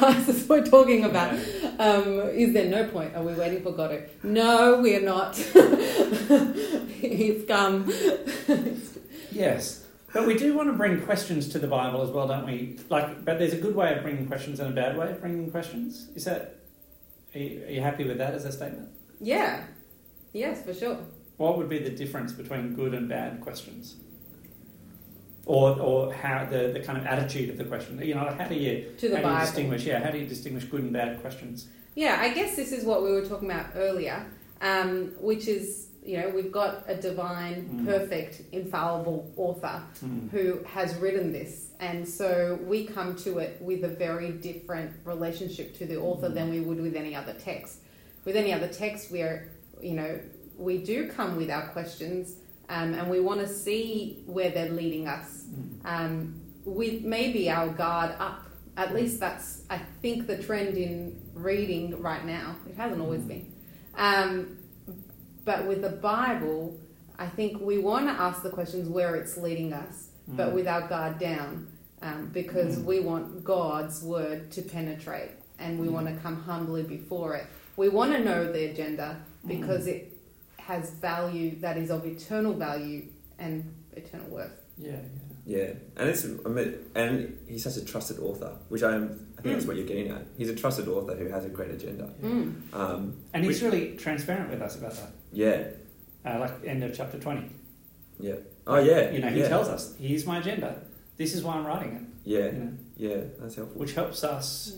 crisis 0.00 0.48
we're 0.48 0.64
talking 0.64 1.04
about. 1.04 1.34
Um, 1.78 2.20
is 2.32 2.52
there 2.54 2.68
no 2.68 2.88
point? 2.88 3.14
Are 3.14 3.22
we 3.22 3.34
waiting 3.34 3.62
for 3.62 3.72
God 3.72 3.88
to? 3.88 4.26
No, 4.26 4.80
we 4.80 4.96
are 4.96 5.00
not. 5.00 5.36
He's 7.00 7.44
come. 7.46 7.92
Yes, 9.32 9.86
but 10.12 10.26
we 10.26 10.36
do 10.36 10.56
want 10.56 10.70
to 10.70 10.72
bring 10.72 11.00
questions 11.02 11.48
to 11.50 11.60
the 11.60 11.68
Bible 11.68 12.02
as 12.02 12.10
well, 12.10 12.26
don't 12.26 12.44
we? 12.44 12.80
Like, 12.88 13.24
but 13.24 13.38
there's 13.38 13.52
a 13.52 13.58
good 13.58 13.76
way 13.76 13.94
of 13.94 14.02
bringing 14.02 14.26
questions 14.26 14.58
and 14.58 14.68
a 14.68 14.74
bad 14.74 14.98
way 14.98 15.08
of 15.08 15.20
bringing 15.20 15.52
questions. 15.52 16.08
Is 16.16 16.24
that? 16.24 16.56
Are 17.32 17.38
you, 17.38 17.64
are 17.64 17.70
you 17.70 17.80
happy 17.80 18.04
with 18.04 18.18
that 18.18 18.34
as 18.34 18.44
a 18.44 18.50
statement? 18.50 18.88
Yeah. 19.20 19.62
Yes, 20.32 20.64
for 20.64 20.74
sure. 20.74 20.98
What 21.36 21.58
would 21.58 21.68
be 21.68 21.78
the 21.78 21.90
difference 21.90 22.32
between 22.32 22.74
good 22.74 22.92
and 22.92 23.08
bad 23.08 23.40
questions? 23.40 23.94
Or, 25.46 25.78
or 25.80 26.12
how 26.12 26.44
the, 26.44 26.70
the 26.72 26.80
kind 26.80 26.98
of 26.98 27.06
attitude 27.06 27.50
of 27.50 27.58
the 27.58 27.64
question? 27.64 28.00
You 28.00 28.14
know, 28.14 28.34
how 28.38 28.46
do 28.46 28.54
you 28.54 28.92
To 28.98 29.08
the 29.08 29.16
how 29.16 29.22
do 29.22 29.28
you 29.28 29.32
Bible. 29.34 29.46
distinguish? 29.46 29.84
Yeah, 29.86 30.04
how 30.04 30.10
do 30.10 30.18
you 30.18 30.26
distinguish 30.26 30.64
good 30.64 30.82
and 30.82 30.92
bad 30.92 31.20
questions? 31.20 31.66
Yeah, 31.94 32.18
I 32.20 32.32
guess 32.32 32.54
this 32.56 32.72
is 32.72 32.84
what 32.84 33.02
we 33.02 33.10
were 33.10 33.24
talking 33.26 33.50
about 33.50 33.66
earlier, 33.74 34.24
um, 34.60 35.12
which 35.18 35.48
is 35.48 35.88
you 36.04 36.16
know 36.18 36.28
we've 36.30 36.52
got 36.52 36.84
a 36.88 36.94
divine, 36.94 37.68
Mm. 37.72 37.84
perfect, 37.86 38.42
infallible 38.52 39.30
author 39.36 39.82
Hmm. 40.00 40.28
who 40.28 40.60
has 40.64 40.94
written 40.96 41.32
this, 41.32 41.72
and 41.80 42.08
so 42.08 42.58
we 42.64 42.86
come 42.86 43.16
to 43.16 43.38
it 43.38 43.60
with 43.60 43.82
a 43.84 43.88
very 43.88 44.30
different 44.32 44.92
relationship 45.04 45.76
to 45.78 45.84
the 45.86 45.96
author 45.98 46.28
Mm. 46.30 46.34
than 46.34 46.50
we 46.50 46.60
would 46.60 46.80
with 46.80 46.94
any 46.96 47.14
other 47.14 47.32
text. 47.34 47.78
With 48.24 48.36
any 48.36 48.52
other 48.52 48.68
text, 48.68 49.10
we 49.10 49.22
are 49.22 49.48
you 49.82 49.94
know 49.94 50.20
we 50.56 50.78
do 50.78 51.08
come 51.08 51.36
with 51.36 51.50
our 51.50 51.66
questions, 51.68 52.34
um, 52.70 52.94
and 52.94 53.10
we 53.10 53.20
want 53.20 53.40
to 53.40 53.48
see 53.48 54.22
where 54.26 54.50
they're 54.50 54.70
leading 54.70 55.06
us 55.08 55.44
Hmm. 55.50 55.86
um, 55.86 56.40
with 56.64 57.02
maybe 57.02 57.50
our 57.50 57.68
guard 57.68 58.12
up. 58.18 58.46
At 58.76 58.94
least 58.94 59.18
that's, 59.20 59.62
I 59.68 59.78
think, 60.00 60.26
the 60.26 60.38
trend 60.42 60.76
in 60.78 61.20
reading 61.34 62.00
right 62.00 62.24
now. 62.24 62.56
It 62.68 62.76
hasn't 62.76 63.00
always 63.00 63.22
been. 63.22 63.52
Um, 63.96 64.58
but 65.44 65.66
with 65.66 65.82
the 65.82 65.90
Bible, 65.90 66.78
I 67.18 67.26
think 67.26 67.60
we 67.60 67.78
want 67.78 68.06
to 68.06 68.12
ask 68.12 68.42
the 68.42 68.50
questions 68.50 68.88
where 68.88 69.16
it's 69.16 69.36
leading 69.36 69.72
us, 69.72 70.08
but 70.28 70.50
Mm. 70.50 70.54
with 70.54 70.68
our 70.68 70.82
guard 70.88 71.18
down, 71.18 71.66
um, 72.02 72.30
because 72.32 72.78
Mm. 72.78 72.84
we 72.84 73.00
want 73.00 73.44
God's 73.44 74.02
word 74.02 74.50
to 74.52 74.62
penetrate 74.62 75.32
and 75.58 75.78
we 75.78 75.88
Mm. 75.88 75.92
want 75.92 76.06
to 76.06 76.14
come 76.22 76.36
humbly 76.36 76.82
before 76.84 77.34
it. 77.34 77.46
We 77.76 77.88
want 77.88 78.12
to 78.12 78.24
know 78.24 78.50
the 78.50 78.66
agenda 78.70 79.16
because 79.46 79.86
Mm. 79.86 79.92
it 79.94 80.09
has 80.70 80.90
value 80.90 81.58
that 81.60 81.76
is 81.76 81.90
of 81.90 82.06
eternal 82.06 82.52
value 82.54 83.02
and 83.38 83.74
eternal 83.96 84.28
worth. 84.28 84.52
Yeah, 84.78 84.92
yeah. 84.92 84.98
Yeah, 85.46 85.72
and 85.96 86.08
it's 86.08 86.24
I 86.24 86.48
mean, 86.48 86.74
and 86.94 87.36
he's 87.48 87.64
such 87.64 87.76
a 87.76 87.84
trusted 87.84 88.18
author, 88.20 88.52
which 88.68 88.82
I'm. 88.82 89.26
I 89.38 89.42
think 89.42 89.54
that's 89.54 89.66
what 89.66 89.76
you're 89.76 89.86
getting 89.86 90.08
at. 90.10 90.22
He's 90.36 90.50
a 90.50 90.54
trusted 90.54 90.86
author 90.86 91.16
who 91.16 91.26
has 91.28 91.44
a 91.46 91.48
great 91.48 91.70
agenda. 91.70 92.10
yeah. 92.22 92.28
Mm. 92.28 92.74
Um, 92.74 93.16
And 93.32 93.42
he's 93.44 93.60
which- 93.62 93.72
really 93.72 93.96
transparent 93.96 94.50
with 94.50 94.60
us 94.62 94.76
about 94.76 94.92
that. 95.00 95.10
yeah, 95.32 95.62
Uh, 96.24 96.38
like 96.40 96.52
end 96.66 96.84
of 96.84 96.94
chapter 96.94 97.18
20. 97.18 97.50
yeah. 98.20 98.34
Oh 98.66 98.78
yeah, 98.78 99.10
You 99.10 99.20
know, 99.20 99.28
he 99.30 99.40
yeah. 99.40 99.48
tells 99.48 99.68
us, 99.68 99.94
here's 99.98 100.26
my 100.26 100.38
agenda. 100.38 100.82
This 101.16 101.34
is 101.34 101.42
why 101.42 101.54
I'm 101.54 101.66
writing 101.66 101.92
it. 101.94 102.02
Yeah, 102.34 102.46
You 102.46 102.52
know, 102.52 102.72
yeah, 102.96 103.20
that's 103.40 103.54
helpful. 103.56 103.80
which 103.80 103.94
helps 103.94 104.22
us 104.22 104.76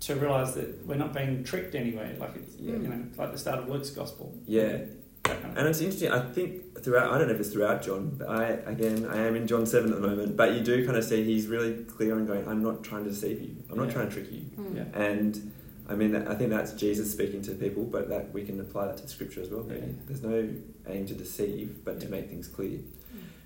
to 0.00 0.14
realise 0.16 0.52
that 0.52 0.86
we're 0.86 0.96
not 0.96 1.12
being 1.12 1.44
tricked 1.44 1.74
anyway. 1.74 2.16
Like 2.18 2.36
it's, 2.36 2.56
Yeah. 2.56 2.72
you 2.72 2.78
know, 2.88 3.04
like 3.18 3.32
the 3.32 3.38
start 3.38 3.58
of 3.60 3.68
Luke's 3.68 3.90
gospel. 3.90 4.34
Yeah, 4.46 4.78
kind 5.24 5.44
of 5.44 5.56
and 5.58 5.68
it's 5.68 5.80
interesting. 5.80 6.10
I 6.10 6.20
think 6.32 6.82
throughout. 6.82 7.12
I 7.12 7.18
don't 7.18 7.28
know 7.28 7.34
if 7.34 7.40
it's 7.40 7.50
throughout 7.50 7.82
John, 7.82 8.14
but 8.18 8.28
I 8.28 8.44
again 8.66 9.06
I 9.06 9.18
am 9.26 9.36
in 9.36 9.46
John 9.46 9.66
seven 9.66 9.92
at 9.92 10.00
the 10.00 10.06
moment. 10.08 10.36
But 10.36 10.54
you 10.54 10.60
do 10.62 10.84
kind 10.86 10.96
of 10.96 11.04
see 11.04 11.22
he's 11.24 11.46
really 11.48 11.84
clear 11.84 12.16
and 12.16 12.26
going. 12.26 12.46
I'm 12.48 12.62
not 12.62 12.82
trying 12.82 13.04
to 13.04 13.10
deceive 13.10 13.40
you. 13.40 13.56
I'm 13.70 13.76
not 13.76 13.88
Yeah. 13.88 13.92
trying 13.94 14.08
to 14.08 14.14
trick 14.14 14.32
you. 14.32 14.42
Mm. 14.58 14.76
Yeah. 14.76 15.00
And 15.00 15.52
I 15.88 15.94
mean, 15.96 16.14
I 16.14 16.34
think 16.36 16.50
that's 16.50 16.72
Jesus 16.72 17.10
speaking 17.10 17.42
to 17.42 17.52
people, 17.52 17.82
but 17.84 18.08
that 18.08 18.32
we 18.32 18.44
can 18.44 18.60
apply 18.60 18.86
that 18.86 18.96
to 18.98 19.08
Scripture 19.08 19.42
as 19.42 19.50
well. 19.50 19.66
Yeah. 19.68 19.80
there's 20.06 20.22
no 20.22 20.48
aim 20.88 21.04
to 21.06 21.14
deceive, 21.14 21.84
but 21.84 22.00
to 22.00 22.08
make 22.08 22.28
things 22.28 22.48
clear. 22.48 22.78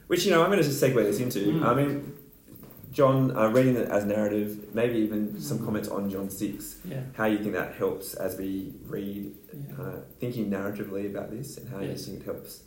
Which 0.06 0.25
you 0.26 0.30
know, 0.30 0.42
I'm 0.42 0.50
going 0.50 0.62
to 0.62 0.68
just 0.68 0.82
segue 0.82 0.94
this 1.02 1.18
into. 1.18 1.38
Mm. 1.40 1.64
I 1.64 1.75
mean, 1.75 2.12
John, 2.94 3.36
uh, 3.36 3.48
reading 3.48 3.74
it 3.76 3.88
as 3.88 4.04
narrative, 4.04 4.72
maybe 4.72 4.98
even 5.00 5.40
some 5.40 5.58
Mm. 5.58 5.64
comments 5.64 5.88
on 5.88 6.08
John 6.08 6.30
six. 6.30 6.76
Yeah. 6.88 7.00
How 7.14 7.26
you 7.26 7.38
think 7.38 7.52
that 7.54 7.74
helps 7.74 8.14
as 8.14 8.36
we 8.38 8.72
read, 8.86 9.32
Yeah. 9.52 9.82
uh, 9.84 9.96
thinking 10.20 10.48
narratively 10.48 11.10
about 11.10 11.30
this, 11.32 11.58
and 11.58 11.68
how 11.68 11.80
Yes. 11.80 12.06
you 12.06 12.12
think 12.14 12.20
it 12.20 12.24
helps 12.26 12.62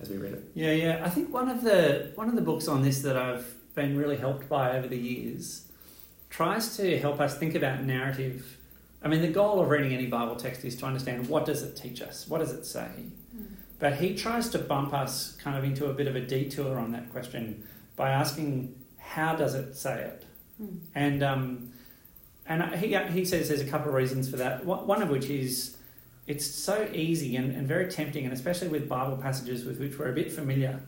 as 0.00 0.08
we 0.08 0.18
read 0.18 0.34
it. 0.34 0.44
Yeah, 0.54 0.70
yeah. 0.72 1.02
I 1.04 1.10
think 1.10 1.34
one 1.34 1.48
of 1.48 1.62
the 1.64 2.12
one 2.14 2.28
of 2.28 2.36
the 2.36 2.42
books 2.42 2.68
on 2.68 2.82
this 2.82 3.02
that 3.02 3.16
I've 3.16 3.54
been 3.74 3.96
really 3.98 4.16
helped 4.16 4.48
by 4.48 4.76
over 4.78 4.86
the 4.86 4.96
years 4.98 5.62
tries 6.30 6.76
to 6.76 6.96
help 6.98 7.20
us 7.20 7.36
think 7.36 7.54
about 7.56 7.82
narrative. 7.84 8.56
I 9.02 9.08
mean, 9.08 9.20
the 9.20 9.28
goal 9.28 9.60
of 9.60 9.68
reading 9.68 9.92
any 9.92 10.06
Bible 10.06 10.36
text 10.36 10.64
is 10.64 10.76
to 10.76 10.86
understand 10.86 11.28
what 11.28 11.44
does 11.44 11.62
it 11.64 11.74
teach 11.74 12.00
us, 12.00 12.28
what 12.28 12.38
does 12.38 12.52
it 12.52 12.64
say. 12.64 12.86
But 13.80 13.94
he 13.94 14.14
tries 14.14 14.48
to 14.50 14.58
bump 14.58 14.94
us 14.94 15.32
kind 15.42 15.58
of 15.58 15.64
into 15.64 15.86
a 15.86 15.92
bit 15.92 16.06
of 16.06 16.14
a 16.14 16.20
detour 16.20 16.78
on 16.78 16.92
that 16.92 17.10
question 17.10 17.64
by 17.96 18.10
asking, 18.10 18.76
how 19.02 19.34
does 19.34 19.54
it 19.54 19.76
say 19.76 20.02
it? 20.02 20.24
Hmm. 20.58 20.76
And 20.94 21.22
um, 21.22 21.72
and 22.46 22.74
he, 22.74 22.96
he 22.96 23.24
says 23.24 23.48
there's 23.48 23.60
a 23.60 23.66
couple 23.66 23.88
of 23.88 23.94
reasons 23.94 24.30
for 24.30 24.36
that. 24.36 24.64
One 24.64 25.02
of 25.02 25.10
which 25.10 25.26
is 25.26 25.76
it's 26.26 26.46
so 26.46 26.88
easy 26.92 27.36
and, 27.36 27.54
and 27.54 27.66
very 27.66 27.90
tempting, 27.90 28.24
and 28.24 28.32
especially 28.32 28.68
with 28.68 28.88
Bible 28.88 29.16
passages 29.16 29.64
with 29.64 29.80
which 29.80 29.98
we're 29.98 30.10
a 30.10 30.14
bit 30.14 30.32
familiar, 30.32 30.80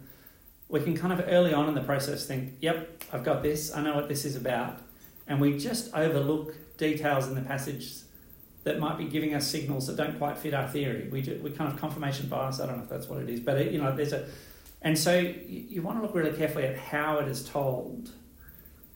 we 0.69 0.81
can 0.81 0.97
kind 0.97 1.13
of 1.13 1.25
early 1.29 1.53
on 1.53 1.69
in 1.69 1.75
the 1.75 1.83
process 1.83 2.27
think, 2.27 2.55
yep, 2.61 3.03
I've 3.13 3.25
got 3.25 3.43
this, 3.43 3.75
I 3.75 3.83
know 3.83 3.95
what 3.95 4.09
this 4.09 4.25
is 4.25 4.37
about. 4.37 4.81
And 5.27 5.41
we 5.41 5.59
just 5.59 5.95
overlook 5.95 6.55
details 6.77 7.29
in 7.29 7.35
the 7.35 7.41
passage 7.41 7.95
that 8.65 8.79
might 8.79 8.97
be 8.97 9.05
giving 9.05 9.35
us 9.35 9.47
signals 9.47 9.87
that 9.87 9.97
don't 9.97 10.19
quite 10.19 10.39
fit 10.39 10.55
our 10.55 10.69
theory. 10.69 11.09
We, 11.11 11.23
do, 11.23 11.41
we 11.43 11.51
kind 11.51 11.73
of 11.73 11.79
confirmation 11.79 12.29
bias, 12.29 12.61
I 12.61 12.67
don't 12.67 12.79
know 12.79 12.85
if 12.85 12.89
that's 12.89 13.09
what 13.09 13.21
it 13.21 13.29
is, 13.29 13.41
but 13.41 13.59
it, 13.59 13.73
you 13.73 13.79
know, 13.79 13.95
there's 13.95 14.13
a. 14.13 14.27
And 14.85 14.97
so 14.97 15.19
you, 15.19 15.67
you 15.69 15.83
want 15.83 15.99
to 15.99 16.03
look 16.03 16.15
really 16.15 16.37
carefully 16.37 16.65
at 16.65 16.79
how 16.79 17.19
it 17.19 17.27
is 17.27 17.49
told 17.49 18.13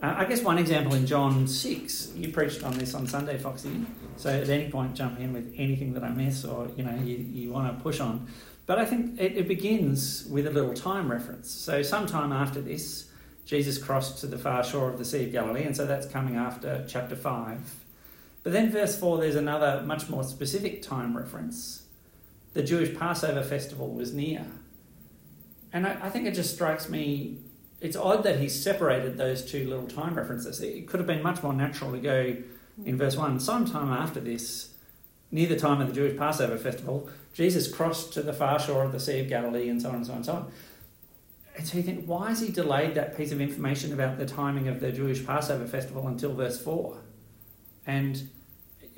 uh, 0.00 0.14
I 0.16 0.24
guess 0.26 0.42
one 0.42 0.58
example 0.58 0.94
in 0.94 1.06
John 1.06 1.48
6, 1.48 2.12
you 2.14 2.30
preached 2.30 2.62
on 2.62 2.78
this 2.78 2.94
on 2.94 3.08
Sunday, 3.08 3.36
Foxy. 3.36 3.84
So 4.16 4.30
at 4.30 4.48
any 4.48 4.70
point, 4.70 4.94
jump 4.94 5.18
in 5.18 5.32
with 5.32 5.52
anything 5.56 5.92
that 5.94 6.04
I 6.04 6.10
miss 6.10 6.44
or 6.44 6.70
you 6.76 6.84
know 6.84 6.94
you, 7.02 7.16
you 7.16 7.50
want 7.50 7.76
to 7.76 7.82
push 7.82 7.98
on. 7.98 8.28
But 8.66 8.78
I 8.78 8.84
think 8.84 9.18
it, 9.20 9.36
it 9.36 9.48
begins 9.48 10.26
with 10.30 10.46
a 10.46 10.50
little 10.50 10.74
time 10.74 11.10
reference. 11.10 11.50
So 11.50 11.82
sometime 11.82 12.32
after 12.32 12.60
this, 12.60 13.10
Jesus 13.44 13.78
crossed 13.78 14.20
to 14.20 14.26
the 14.26 14.38
far 14.38 14.62
shore 14.62 14.88
of 14.88 14.98
the 14.98 15.04
Sea 15.04 15.24
of 15.24 15.32
Galilee, 15.32 15.64
and 15.64 15.76
so 15.76 15.84
that's 15.84 16.06
coming 16.06 16.36
after 16.36 16.84
chapter 16.86 17.16
5. 17.16 17.84
But 18.44 18.52
then, 18.52 18.70
verse 18.70 18.96
4, 18.98 19.18
there's 19.18 19.34
another 19.34 19.82
much 19.84 20.08
more 20.08 20.22
specific 20.22 20.80
time 20.80 21.16
reference. 21.16 21.82
The 22.52 22.62
Jewish 22.62 22.96
Passover 22.96 23.42
festival 23.42 23.90
was 23.90 24.12
near. 24.12 24.46
And 25.72 25.86
I, 25.86 25.98
I 26.02 26.10
think 26.10 26.26
it 26.26 26.34
just 26.34 26.54
strikes 26.54 26.88
me 26.88 27.38
it's 27.80 27.96
odd 27.96 28.24
that 28.24 28.40
he 28.40 28.48
separated 28.48 29.16
those 29.16 29.44
two 29.44 29.68
little 29.68 29.86
time 29.86 30.14
references. 30.14 30.60
It 30.60 30.88
could 30.88 30.98
have 30.98 31.06
been 31.06 31.22
much 31.22 31.42
more 31.42 31.52
natural 31.52 31.92
to 31.92 31.98
go 31.98 32.36
in 32.84 32.96
verse 32.96 33.16
1 33.16 33.40
sometime 33.40 33.92
after 33.92 34.20
this, 34.20 34.70
near 35.30 35.48
the 35.48 35.56
time 35.56 35.80
of 35.80 35.88
the 35.88 35.94
Jewish 35.94 36.16
Passover 36.16 36.56
festival, 36.56 37.08
Jesus 37.34 37.72
crossed 37.72 38.12
to 38.14 38.22
the 38.22 38.32
far 38.32 38.58
shore 38.58 38.84
of 38.84 38.92
the 38.92 39.00
Sea 39.00 39.20
of 39.20 39.28
Galilee 39.28 39.68
and 39.68 39.80
so 39.80 39.90
on 39.90 39.96
and 39.96 40.06
so 40.06 40.12
on 40.12 40.16
and 40.16 40.26
so 40.26 40.32
on. 40.32 40.52
And 41.56 41.66
so 41.66 41.76
you 41.76 41.82
think, 41.82 42.04
why 42.04 42.28
has 42.28 42.40
he 42.40 42.50
delayed 42.50 42.94
that 42.94 43.16
piece 43.16 43.32
of 43.32 43.40
information 43.40 43.92
about 43.92 44.16
the 44.16 44.26
timing 44.26 44.68
of 44.68 44.80
the 44.80 44.92
Jewish 44.92 45.24
Passover 45.26 45.66
festival 45.66 46.06
until 46.06 46.34
verse 46.34 46.60
4? 46.60 46.96
And 47.86 48.28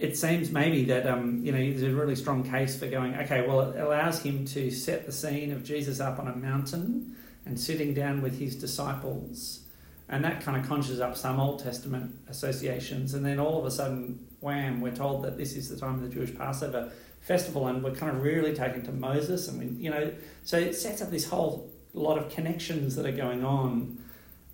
it 0.00 0.16
seems 0.16 0.50
maybe 0.50 0.86
that 0.86 1.06
um, 1.06 1.44
you 1.44 1.52
know 1.52 1.58
there's 1.58 1.82
a 1.82 1.94
really 1.94 2.16
strong 2.16 2.42
case 2.42 2.76
for 2.76 2.88
going, 2.88 3.14
okay, 3.16 3.46
well, 3.46 3.70
it 3.70 3.78
allows 3.78 4.22
him 4.22 4.46
to 4.46 4.70
set 4.70 5.04
the 5.04 5.12
scene 5.12 5.52
of 5.52 5.62
Jesus 5.62 6.00
up 6.00 6.18
on 6.18 6.26
a 6.26 6.34
mountain 6.34 7.16
and 7.44 7.60
sitting 7.60 7.92
down 7.92 8.22
with 8.22 8.38
his 8.38 8.56
disciples. 8.56 9.60
And 10.08 10.24
that 10.24 10.42
kind 10.42 10.60
of 10.60 10.66
conjures 10.66 11.00
up 11.00 11.16
some 11.16 11.38
Old 11.38 11.62
Testament 11.62 12.18
associations. 12.28 13.14
And 13.14 13.24
then 13.24 13.38
all 13.38 13.60
of 13.60 13.66
a 13.66 13.70
sudden, 13.70 14.26
wham, 14.40 14.80
we're 14.80 14.94
told 14.94 15.22
that 15.22 15.36
this 15.36 15.54
is 15.54 15.68
the 15.68 15.76
time 15.76 15.94
of 15.94 16.00
the 16.02 16.08
Jewish 16.08 16.34
Passover 16.34 16.90
festival. 17.20 17.68
And 17.68 17.84
we're 17.84 17.94
kind 17.94 18.16
of 18.16 18.22
really 18.22 18.52
taken 18.52 18.82
to 18.86 18.92
Moses. 18.92 19.46
And, 19.46 19.60
we, 19.60 19.84
you 19.84 19.90
know, 19.90 20.12
so 20.42 20.58
it 20.58 20.74
sets 20.74 21.00
up 21.00 21.10
this 21.10 21.28
whole 21.28 21.70
lot 21.92 22.18
of 22.18 22.28
connections 22.28 22.96
that 22.96 23.06
are 23.06 23.12
going 23.12 23.44
on. 23.44 24.02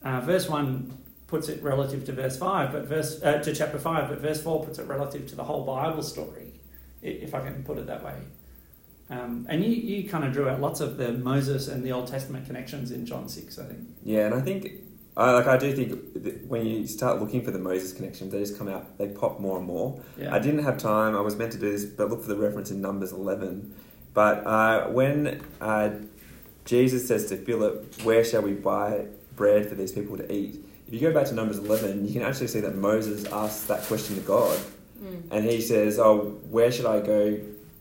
Uh, 0.03 0.21
verse 0.21 0.47
1 0.47 1.06
puts 1.27 1.49
it 1.49 1.63
relative 1.63 2.05
to 2.07 2.13
verse 2.13 2.37
5, 2.37 2.73
but 2.73 2.85
verse 2.85 3.21
uh, 3.23 3.39
to 3.39 3.55
chapter 3.55 3.79
5, 3.79 4.09
but 4.09 4.21
verse 4.21 4.43
4 4.43 4.65
puts 4.65 4.79
it 4.79 4.87
relative 4.87 5.27
to 5.29 5.35
the 5.35 5.45
whole 5.45 5.65
Bible 5.65 6.03
story, 6.03 6.53
if 7.03 7.35
I 7.35 7.41
can 7.41 7.65
put 7.65 7.79
it 7.79 7.87
that 7.87 8.05
way. 8.05 8.15
Um, 9.09 9.47
and 9.49 9.65
you, 9.65 9.71
you 9.71 10.09
kind 10.09 10.25
of 10.25 10.33
drew 10.33 10.49
out 10.49 10.61
lots 10.61 10.81
of 10.81 10.97
the 10.97 11.13
Moses 11.13 11.69
and 11.69 11.85
the 11.85 11.93
Old 11.93 12.09
Testament 12.09 12.47
connections 12.47 12.91
in 12.91 13.07
John 13.07 13.29
6, 13.29 13.59
I 13.59 13.65
think. 13.65 13.81
Yeah, 14.05 14.27
and 14.27 14.35
I 14.35 14.41
think, 14.41 14.73
I, 15.17 15.33
like, 15.33 15.47
I 15.47 15.57
do 15.57 15.73
think 15.73 16.47
when 16.49 16.67
you 16.67 16.87
start 16.87 17.21
looking 17.21 17.45
for 17.45 17.51
the 17.51 17.59
Moses 17.59 17.93
connections, 17.93 18.33
they 18.33 18.41
just 18.41 18.59
come 18.59 18.69
out, 18.69 18.99
they 18.99 19.09
pop 19.09 19.41
more 19.41 19.59
and 19.59 19.67
more. 19.67 20.01
Yeah. 20.17 20.35
I 20.35 20.39
didn't 20.39 20.65
have 20.65 20.79
time, 20.79 21.17
I 21.17 21.21
was 21.21 21.37
meant 21.37 21.53
to 21.53 21.59
do 21.59 21.71
this, 21.71 21.85
but 21.85 22.09
look 22.09 22.23
for 22.23 22.29
the 22.29 22.37
reference 22.37 22.71
in 22.71 22.81
Numbers 22.81 23.13
11. 23.13 23.75
But 24.13 24.47
uh, 24.47 24.89
when 24.89 25.45
uh, 25.61 25.91
Jesus 26.65 27.07
says 27.07 27.27
to 27.27 27.37
Philip, 27.37 28.03
Where 28.03 28.25
shall 28.25 28.43
we 28.43 28.55
buy 28.55 29.07
bread 29.37 29.69
for 29.69 29.75
these 29.75 29.93
people 29.93 30.17
to 30.17 30.33
eat? 30.33 30.66
If 30.87 30.95
you 30.95 31.01
go 31.01 31.13
back 31.13 31.27
to 31.27 31.35
Numbers 31.35 31.59
11, 31.59 32.07
you 32.07 32.13
can 32.13 32.23
actually 32.23 32.47
see 32.49 32.61
that 32.61 32.77
Moses 32.77 33.25
asks 33.33 33.65
that 33.67 33.83
question 33.83 34.17
to 34.17 34.23
God. 34.23 34.59
Mm. 35.03 35.23
And 35.31 35.45
he 35.45 35.61
says, 35.61 35.99
Oh, 35.99 36.39
where 36.49 36.71
should 36.71 36.87
I 36.87 37.01
go 37.01 37.39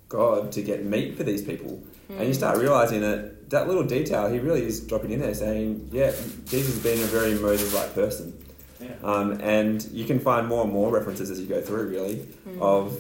God 0.10 0.52
to 0.54 0.62
get 0.62 0.86
meat 0.86 1.18
for 1.18 1.24
these 1.24 1.44
people. 1.44 1.82
Mm. 2.10 2.12
And 2.12 2.20
you 2.22 2.28
hmm. 2.28 2.34
start 2.34 2.58
realizing 2.58 3.02
that 3.02 3.50
that 3.50 3.68
little 3.68 3.84
detail, 3.84 4.32
he 4.32 4.40
really 4.40 4.64
is 4.64 4.80
dropping 4.82 5.12
in 5.12 5.20
there 5.20 5.34
saying, 5.34 5.90
yeah, 5.92 6.12
Jesus 6.46 6.80
being 6.82 7.02
a 7.02 7.06
very 7.06 7.36
Moses 7.36 7.74
like 7.74 7.94
person. 7.94 8.34
Yeah. 8.80 8.94
Um, 9.04 9.40
and 9.42 9.84
you 9.92 10.06
can 10.06 10.20
find 10.20 10.48
more 10.48 10.64
and 10.64 10.74
more 10.74 10.92
references 10.92 11.30
as 11.30 11.40
you 11.40 11.48
go 11.48 11.62
through, 11.62 11.90
really, 11.90 12.28
mm. 12.48 12.62
of 12.62 13.00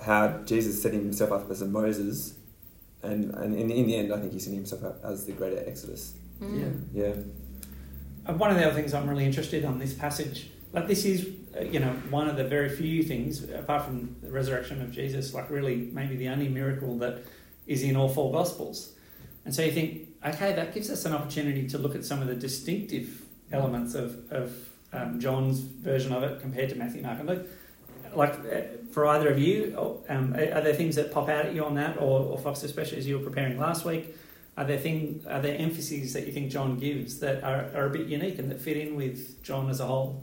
how 0.00 0.40
Jesus 0.44 0.80
setting 0.80 1.00
himself 1.00 1.32
up 1.32 1.50
as 1.50 1.62
a 1.62 1.66
Moses. 1.66 2.34
And, 3.02 3.34
and 3.34 3.54
in, 3.54 3.70
in 3.70 3.86
the 3.86 3.96
end, 3.96 4.12
I 4.12 4.18
think 4.18 4.32
he's 4.32 4.44
setting 4.44 4.58
himself 4.58 4.84
up 4.84 5.04
as 5.04 5.26
the 5.26 5.32
greater 5.32 5.62
Exodus. 5.66 6.14
Mm. 6.40 6.88
Yeah. 6.94 7.04
Yeah. 7.04 7.14
Uh, 8.26 8.32
one 8.34 8.50
of 8.50 8.56
the 8.56 8.64
other 8.64 8.74
things 8.74 8.94
I'm 8.94 9.08
really 9.08 9.24
interested 9.24 9.64
on 9.64 9.78
this 9.78 9.94
passage, 9.94 10.48
like 10.72 10.86
this 10.86 11.04
is 11.04 11.28
uh, 11.54 11.64
you 11.64 11.80
know, 11.80 11.90
one 12.08 12.28
of 12.28 12.36
the 12.36 12.44
very 12.44 12.70
few 12.70 13.02
things, 13.02 13.44
apart 13.50 13.84
from 13.84 14.16
the 14.22 14.30
resurrection 14.30 14.80
of 14.80 14.90
Jesus, 14.90 15.34
like 15.34 15.50
really 15.50 15.90
maybe 15.92 16.16
the 16.16 16.28
only 16.28 16.48
miracle 16.48 16.96
that 16.98 17.24
is 17.66 17.82
in 17.82 17.94
all 17.94 18.08
four 18.08 18.32
Gospels. 18.32 18.92
And 19.44 19.54
so 19.54 19.62
you 19.62 19.72
think, 19.72 20.08
okay, 20.24 20.52
that 20.54 20.72
gives 20.72 20.88
us 20.90 21.04
an 21.04 21.12
opportunity 21.12 21.68
to 21.68 21.78
look 21.78 21.94
at 21.94 22.04
some 22.04 22.22
of 22.22 22.28
the 22.28 22.34
distinctive 22.34 23.22
elements 23.50 23.94
of, 23.94 24.30
of 24.32 24.68
um, 24.92 25.20
John's 25.20 25.60
version 25.60 26.12
of 26.12 26.22
it 26.22 26.40
compared 26.40 26.70
to 26.70 26.74
Matthew, 26.76 27.02
Mark, 27.02 27.18
and 27.18 27.28
Luke. 27.28 27.46
Like, 28.14 28.34
uh, 28.34 28.60
for 28.92 29.06
either 29.06 29.28
of 29.30 29.38
you, 29.38 29.74
um, 30.08 30.34
are 30.34 30.60
there 30.60 30.74
things 30.74 30.96
that 30.96 31.12
pop 31.12 31.28
out 31.28 31.46
at 31.46 31.54
you 31.54 31.64
on 31.64 31.74
that, 31.74 31.96
or, 31.98 32.20
or 32.20 32.38
Fox, 32.38 32.62
especially 32.62 32.98
as 32.98 33.06
you 33.06 33.18
were 33.18 33.24
preparing 33.24 33.58
last 33.58 33.84
week? 33.84 34.14
Are 34.62 34.64
there 34.64 34.78
thing, 34.78 35.24
are 35.28 35.40
there 35.40 35.58
emphases 35.58 36.12
that 36.12 36.24
you 36.24 36.32
think 36.32 36.52
John 36.52 36.78
gives 36.78 37.18
that 37.18 37.42
are, 37.42 37.68
are 37.74 37.86
a 37.86 37.90
bit 37.90 38.06
unique 38.06 38.38
and 38.38 38.48
that 38.52 38.60
fit 38.60 38.76
in 38.76 38.94
with 38.94 39.42
John 39.42 39.68
as 39.68 39.80
a 39.80 39.86
whole? 39.86 40.22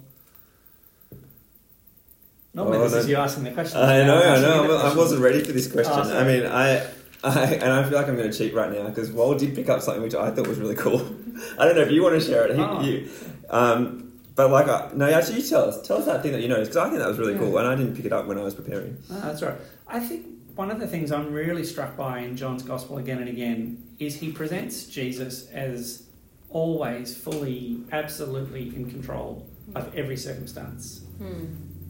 Normally, 2.53 2.77
oh, 2.77 2.84
this 2.84 2.93
is 2.93 3.10
you 3.10 3.17
asking 3.17 3.43
the 3.43 3.51
question. 3.51 3.81
I 3.81 4.05
know, 4.05 4.17
I 4.17 4.39
know. 4.39 4.77
I 4.77 4.96
wasn't 4.96 5.22
ready 5.22 5.43
for 5.43 5.51
this 5.51 5.69
question. 5.69 5.93
Oh, 5.93 6.17
I 6.17 6.24
mean, 6.24 6.46
I, 6.46 6.77
I, 7.22 7.55
and 7.55 7.69
I 7.69 7.84
feel 7.84 7.98
like 7.98 8.08
I'm 8.08 8.15
going 8.15 8.31
to 8.31 8.38
cheat 8.38 8.53
right 8.53 8.72
now 8.72 8.88
because 8.88 9.12
Wal 9.12 9.36
did 9.36 9.55
pick 9.55 9.67
up 9.67 9.81
something 9.81 10.03
which 10.03 10.15
I 10.15 10.31
thought 10.31 10.48
was 10.48 10.58
really 10.58 10.75
cool. 10.75 11.00
I 11.60 11.65
don't 11.65 11.75
know 11.75 11.81
if 11.81 11.91
you 11.91 12.01
want 12.01 12.17
to 12.17 12.25
share 12.25 12.48
it. 12.48 12.55
He, 12.55 12.62
oh. 12.62 12.79
you, 12.79 13.10
um, 13.50 14.13
but 14.36 14.51
like, 14.51 14.69
uh, 14.69 14.88
no, 14.93 15.10
actually, 15.10 15.41
you 15.41 15.50
tell 15.50 15.67
us. 15.67 15.86
Tell 15.86 15.98
us 15.98 16.05
that 16.05 16.24
thing 16.24 16.31
that 16.31 16.41
you 16.41 16.48
noticed 16.48 16.72
because 16.72 16.88
I 16.88 16.89
think 16.89 17.01
that 17.01 17.10
was 17.10 17.19
really 17.19 17.34
yeah. 17.34 17.39
cool, 17.39 17.58
and 17.58 17.67
I 17.67 17.75
didn't 17.75 17.98
pick 17.98 18.05
it 18.05 18.13
up 18.13 18.25
when 18.25 18.38
I 18.38 18.43
was 18.43 18.55
preparing. 18.55 19.03
Oh, 19.12 19.19
that's 19.19 19.41
right. 19.41 19.58
I 19.86 20.00
think 20.00 20.27
one 20.60 20.72
of 20.72 20.80
the 20.82 20.88
things 20.88 21.10
I'm 21.10 21.32
really 21.32 21.63
struck 21.63 21.96
by 21.96 22.20
in 22.20 22.36
John's 22.36 22.63
Gospel 22.63 22.98
again 22.98 23.20
and 23.20 23.30
again 23.30 23.82
is 23.98 24.18
he 24.18 24.30
presents 24.30 24.88
Jesus 24.88 25.50
as 25.51 26.04
always 26.50 27.16
fully, 27.16 27.82
absolutely 27.94 28.75
in 28.75 28.89
control 28.89 29.48
of 29.74 29.96
every 29.96 30.18
circumstance. 30.18 31.06
Hmm. 31.18 31.46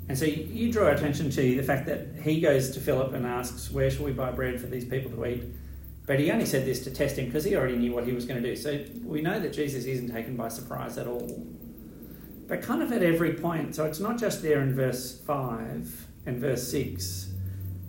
And 0.08 0.16
so 0.16 0.26
you 0.26 0.72
draw 0.72 0.90
attention 0.90 1.32
to 1.32 1.58
the 1.58 1.64
fact 1.64 1.88
that 1.88 2.10
he 2.22 2.40
goes 2.40 2.70
to 2.70 2.80
Philip 2.80 3.14
and 3.14 3.26
asks, 3.26 3.72
Where 3.72 3.90
shall 3.90 4.06
we 4.06 4.12
buy 4.12 4.32
bread 4.32 4.62
for 4.62 4.68
these 4.68 4.86
people 4.86 5.10
to 5.14 5.26
eat? 5.26 5.46
But 6.06 6.20
he 6.20 6.30
only 6.30 6.46
said 6.46 6.68
this 6.68 6.84
to 6.84 6.92
test 6.92 7.18
him 7.18 7.26
because 7.26 7.46
he 7.46 7.56
already 7.56 7.76
knew 7.76 7.92
what 7.92 8.06
he 8.06 8.14
was 8.14 8.26
going 8.26 8.40
to 8.44 8.48
do. 8.48 8.56
So 8.56 8.86
we 9.04 9.24
know 9.24 9.40
that 9.40 9.52
Jesus 9.52 9.86
isn't 9.86 10.12
taken 10.12 10.36
by 10.36 10.48
surprise 10.50 11.00
at 11.00 11.08
all. 11.08 11.44
But 12.48 12.62
kind 12.62 12.84
of 12.84 12.92
at 12.92 13.02
every 13.02 13.34
point, 13.34 13.76
so 13.76 13.86
it's 13.86 14.00
not 14.00 14.20
just 14.20 14.44
there 14.44 14.62
in 14.62 14.76
verse 14.76 15.20
5 15.22 16.08
and 16.28 16.38
verse 16.40 16.68
6. 16.70 17.30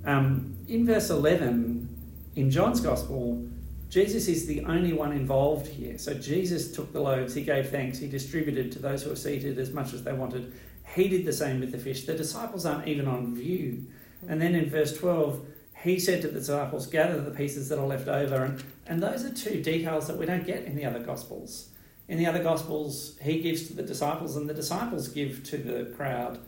Um, 0.04 0.56
in 0.68 0.86
verse 0.86 1.10
11, 1.10 1.88
in 2.36 2.50
John's 2.50 2.80
Gospel, 2.80 3.46
Jesus 3.90 4.28
is 4.28 4.46
the 4.46 4.64
only 4.64 4.92
one 4.92 5.12
involved 5.12 5.66
here. 5.66 5.98
So 5.98 6.14
Jesus 6.14 6.72
took 6.72 6.92
the 6.92 7.00
loaves, 7.00 7.34
he 7.34 7.42
gave 7.42 7.70
thanks, 7.70 7.98
he 7.98 8.06
distributed 8.06 8.70
to 8.72 8.78
those 8.78 9.02
who 9.02 9.10
were 9.10 9.16
seated 9.16 9.58
as 9.58 9.72
much 9.72 9.92
as 9.92 10.04
they 10.04 10.12
wanted. 10.12 10.52
He 10.94 11.08
did 11.08 11.24
the 11.24 11.32
same 11.32 11.60
with 11.60 11.72
the 11.72 11.78
fish. 11.78 12.06
The 12.06 12.14
disciples 12.14 12.64
aren't 12.64 12.88
even 12.88 13.06
on 13.06 13.34
view. 13.34 13.86
And 14.28 14.40
then 14.40 14.54
in 14.54 14.70
verse 14.70 14.96
12, 14.96 15.44
he 15.82 15.98
said 15.98 16.22
to 16.22 16.28
the 16.28 16.40
disciples, 16.40 16.86
Gather 16.86 17.20
the 17.20 17.30
pieces 17.30 17.68
that 17.68 17.78
are 17.78 17.86
left 17.86 18.08
over. 18.08 18.44
And, 18.44 18.62
and 18.86 19.02
those 19.02 19.24
are 19.24 19.32
two 19.32 19.62
details 19.62 20.06
that 20.06 20.18
we 20.18 20.26
don't 20.26 20.46
get 20.46 20.64
in 20.64 20.76
the 20.76 20.84
other 20.84 21.00
Gospels. 21.00 21.70
In 22.08 22.18
the 22.18 22.26
other 22.26 22.42
Gospels, 22.42 23.16
he 23.22 23.40
gives 23.40 23.66
to 23.68 23.74
the 23.74 23.82
disciples, 23.82 24.36
and 24.36 24.48
the 24.48 24.54
disciples 24.54 25.08
give 25.08 25.42
to 25.44 25.56
the 25.56 25.90
crowd. 25.96 26.38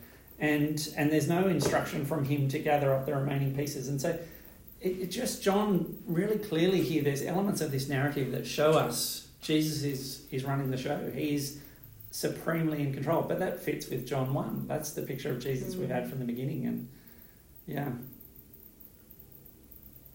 And, 0.43 0.93
and 0.97 1.11
there's 1.11 1.29
no 1.29 1.47
instruction 1.47 2.05
from 2.05 2.25
him 2.25 2.49
to 2.49 2.59
gather 2.59 2.93
up 2.93 3.07
the 3.07 3.15
remaining 3.15 3.55
pieces. 3.55 3.89
And 3.89 4.01
so 4.01 4.19
it, 4.81 4.89
it 4.89 5.07
just, 5.07 5.41
John, 5.41 5.97
really 6.05 6.37
clearly 6.37 6.83
here, 6.83 7.05
there's 7.05 7.23
elements 7.23 7.61
of 7.61 7.71
this 7.71 7.89
narrative 7.89 8.33
that 8.33 8.45
show 8.45 8.73
us 8.73 9.29
Jesus 9.41 9.85
is, 9.85 10.27
is 10.33 10.45
running 10.45 10.71
the 10.71 10.77
show. 10.77 11.11
He's 11.15 11.61
supremely 12.11 12.83
in 12.83 12.93
control. 12.93 13.23
But 13.23 13.39
that 13.39 13.63
fits 13.63 13.89
with 13.89 14.05
John 14.05 14.35
1. 14.35 14.67
That's 14.67 14.91
the 14.91 15.03
picture 15.03 15.31
of 15.31 15.41
Jesus 15.41 15.77
we've 15.77 15.89
had 15.89 16.11
from 16.11 16.19
the 16.19 16.25
beginning. 16.25 16.67
And 16.67 16.89
yeah. 17.67 17.91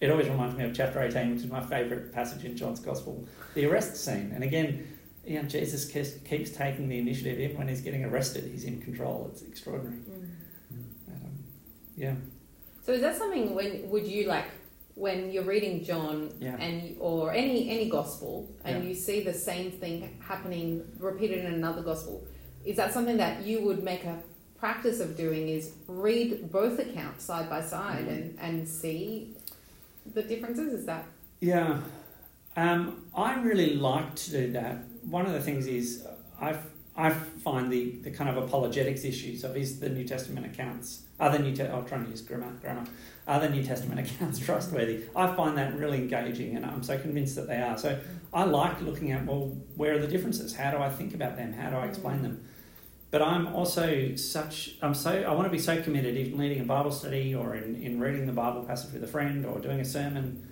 it 0.01 0.12
always 0.12 0.27
reminds 0.27 0.57
me 0.57 0.65
of 0.65 0.75
chapter 0.75 1.01
18, 1.01 1.36
which 1.36 1.43
is 1.43 1.50
my 1.50 1.63
favourite 1.63 2.12
passage 2.12 2.43
in 2.43 2.57
John's 2.57 2.81
Gospel, 2.81 3.25
the 3.53 3.65
arrest 3.65 3.96
scene. 3.96 4.34
And 4.36 4.43
again, 4.43 4.97
you 5.27 5.41
know, 5.41 5.48
Jesus 5.48 5.86
keeps 5.86 6.51
taking 6.51 6.88
the 6.88 6.98
initiative. 6.98 7.39
Even 7.39 7.57
when 7.57 7.67
he's 7.67 7.81
getting 7.81 8.05
arrested, 8.05 8.50
he's 8.50 8.63
in 8.63 8.81
control. 8.81 9.29
It's 9.31 9.41
extraordinary. 9.41 9.98
Mm. 9.98 10.29
Um, 11.10 11.43
yeah. 11.98 12.15
So 12.86 12.93
is 12.93 13.01
that 13.01 13.17
something 13.17 13.53
when 13.53 13.89
would 13.89 14.07
you 14.07 14.27
like 14.27 14.46
when 14.96 15.29
you're 15.29 15.43
reading 15.43 15.84
John 15.84 16.31
yeah. 16.39 16.55
and 16.55 16.96
or 17.01 17.34
any 17.34 17.69
any 17.69 17.89
gospel 17.89 18.50
and 18.63 18.84
yeah. 18.84 18.89
you 18.89 18.96
see 18.96 19.22
the 19.22 19.34
same 19.34 19.72
thing 19.72 20.17
happening 20.25 20.86
repeated 20.98 21.43
in 21.43 21.53
another 21.53 21.81
gospel? 21.81 22.25
Is 22.63 22.77
that 22.77 22.93
something 22.93 23.17
that 23.17 23.43
you 23.43 23.62
would 23.65 23.84
make 23.84 24.05
a 24.05 24.17
practice 24.57 25.01
of 25.01 25.17
doing? 25.17 25.50
Is 25.50 25.74
read 25.88 26.50
both 26.53 26.79
accounts 26.79 27.25
side 27.25 27.50
by 27.50 27.62
side 27.62 28.05
mm. 28.05 28.12
and 28.12 28.39
and 28.39 28.67
see 28.67 29.36
the 30.13 30.24
differences? 30.24 30.72
Is 30.72 30.86
that 30.86 31.03
yeah? 31.41 31.81
Um, 32.58 33.06
I 33.16 33.40
really 33.40 33.76
like 33.76 34.16
to 34.16 34.32
do 34.32 34.52
that 34.54 34.80
one 35.04 35.26
of 35.26 35.32
the 35.32 35.40
things 35.40 35.68
is 35.68 36.06
I 36.42 36.58
I 37.00 37.12
find 37.12 37.72
the, 37.72 37.92
the 38.02 38.10
kind 38.10 38.28
of 38.28 38.44
apologetics 38.44 39.04
issues 39.04 39.44
of 39.44 39.56
is 39.56 39.80
the 39.80 39.90
New 39.90 40.04
Testament 40.04 40.48
accounts 40.48 41.04
other 41.20 41.38
New 41.38 41.56
Te- 41.56 41.64
I'm 41.64 41.86
trying 41.86 42.06
to 42.06 42.10
use 42.10 42.22
grammar 42.22 42.52
grammar 42.60 42.86
other 43.28 43.48
New 43.48 43.64
Testament 43.64 44.00
accounts 44.10 44.40
trustworthy. 44.40 45.04
I 45.16 45.34
find 45.36 45.56
that 45.58 45.78
really 45.78 46.00
engaging, 46.00 46.56
and 46.56 46.66
I'm 46.66 46.82
so 46.82 46.98
convinced 46.98 47.36
that 47.36 47.48
they 47.48 47.62
are. 47.62 47.78
So 47.78 48.00
I 48.34 48.44
like 48.46 48.82
looking 48.82 49.12
at 49.12 49.26
well, 49.26 49.56
where 49.76 49.94
are 49.94 50.00
the 50.00 50.08
differences? 50.08 50.56
How 50.56 50.72
do 50.72 50.78
I 50.78 50.90
think 50.90 51.14
about 51.14 51.38
them? 51.38 51.54
How 51.54 51.70
do 51.70 51.76
I 51.76 51.86
explain 51.86 52.24
them? 52.24 52.44
But 53.12 53.22
I'm 53.22 53.48
also 53.54 54.16
such 54.16 54.76
I'm 54.82 54.96
so 54.96 55.12
I 55.12 55.32
want 55.32 55.46
to 55.46 55.52
be 55.52 55.60
so 55.60 55.80
committed 55.84 56.18
in 56.18 56.36
leading 56.40 56.62
a 56.62 56.66
Bible 56.66 56.92
study 56.92 57.36
or 57.36 57.56
in, 57.56 57.76
in 57.76 58.00
reading 58.00 58.26
the 58.26 58.34
Bible 58.34 58.64
passage 58.64 58.94
with 58.94 59.04
a 59.04 59.08
friend 59.08 59.46
or 59.46 59.60
doing 59.60 59.80
a 59.80 59.86
sermon 59.86 60.44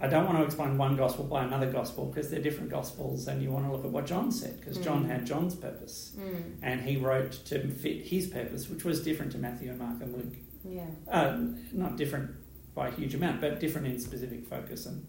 I 0.00 0.06
don't 0.06 0.24
want 0.24 0.38
to 0.38 0.44
explain 0.44 0.78
one 0.78 0.96
gospel 0.96 1.24
by 1.24 1.44
another 1.44 1.70
gospel 1.70 2.06
because 2.06 2.30
they're 2.30 2.40
different 2.40 2.70
gospels, 2.70 3.28
and 3.28 3.42
you 3.42 3.50
want 3.50 3.66
to 3.66 3.72
look 3.72 3.84
at 3.84 3.90
what 3.90 4.06
John 4.06 4.32
said 4.32 4.58
because 4.58 4.78
mm. 4.78 4.84
John 4.84 5.04
had 5.04 5.26
John's 5.26 5.54
purpose, 5.54 6.16
mm. 6.18 6.56
and 6.62 6.80
he 6.80 6.96
wrote 6.96 7.32
to 7.46 7.68
fit 7.68 8.06
his 8.06 8.26
purpose, 8.26 8.68
which 8.68 8.84
was 8.84 9.02
different 9.02 9.32
to 9.32 9.38
Matthew 9.38 9.70
and 9.70 9.78
Mark 9.78 10.00
and 10.00 10.14
Luke. 10.14 10.34
Yeah, 10.64 10.86
uh, 11.10 11.38
not 11.72 11.96
different 11.96 12.30
by 12.74 12.88
a 12.88 12.90
huge 12.90 13.14
amount, 13.14 13.40
but 13.40 13.60
different 13.60 13.86
in 13.86 13.98
specific 13.98 14.46
focus 14.46 14.86
and 14.86 15.06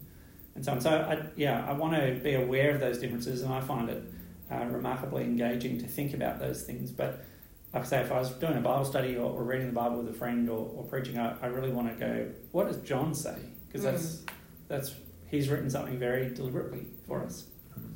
and 0.54 0.64
so 0.64 0.72
on. 0.72 0.80
So 0.80 0.90
I, 0.90 1.26
yeah, 1.36 1.64
I 1.66 1.72
want 1.72 1.94
to 1.94 2.20
be 2.22 2.34
aware 2.34 2.74
of 2.74 2.80
those 2.80 2.98
differences, 2.98 3.42
and 3.42 3.52
I 3.52 3.60
find 3.60 3.88
it 3.88 4.02
uh, 4.50 4.64
remarkably 4.66 5.24
engaging 5.24 5.78
to 5.78 5.86
think 5.86 6.14
about 6.14 6.40
those 6.40 6.64
things. 6.64 6.90
But 6.90 7.24
like 7.72 7.84
I 7.84 7.86
say, 7.86 8.00
if 8.00 8.12
I 8.12 8.18
was 8.18 8.30
doing 8.30 8.56
a 8.56 8.60
Bible 8.60 8.84
study 8.84 9.16
or, 9.16 9.30
or 9.30 9.44
reading 9.44 9.68
the 9.68 9.72
Bible 9.72 9.98
with 9.98 10.08
a 10.08 10.18
friend 10.18 10.48
or, 10.48 10.70
or 10.74 10.84
preaching, 10.84 11.18
I, 11.18 11.36
I, 11.42 11.46
really 11.46 11.70
want 11.70 11.88
to 11.88 11.94
go, 11.94 12.30
what 12.52 12.66
does 12.66 12.78
John 12.78 13.14
say? 13.14 13.36
Because 13.66 13.82
mm. 13.82 13.92
that's 13.92 14.24
that's 14.68 14.94
he's 15.28 15.48
written 15.48 15.70
something 15.70 15.98
very 15.98 16.30
deliberately 16.30 16.86
for 17.06 17.22
us. 17.22 17.46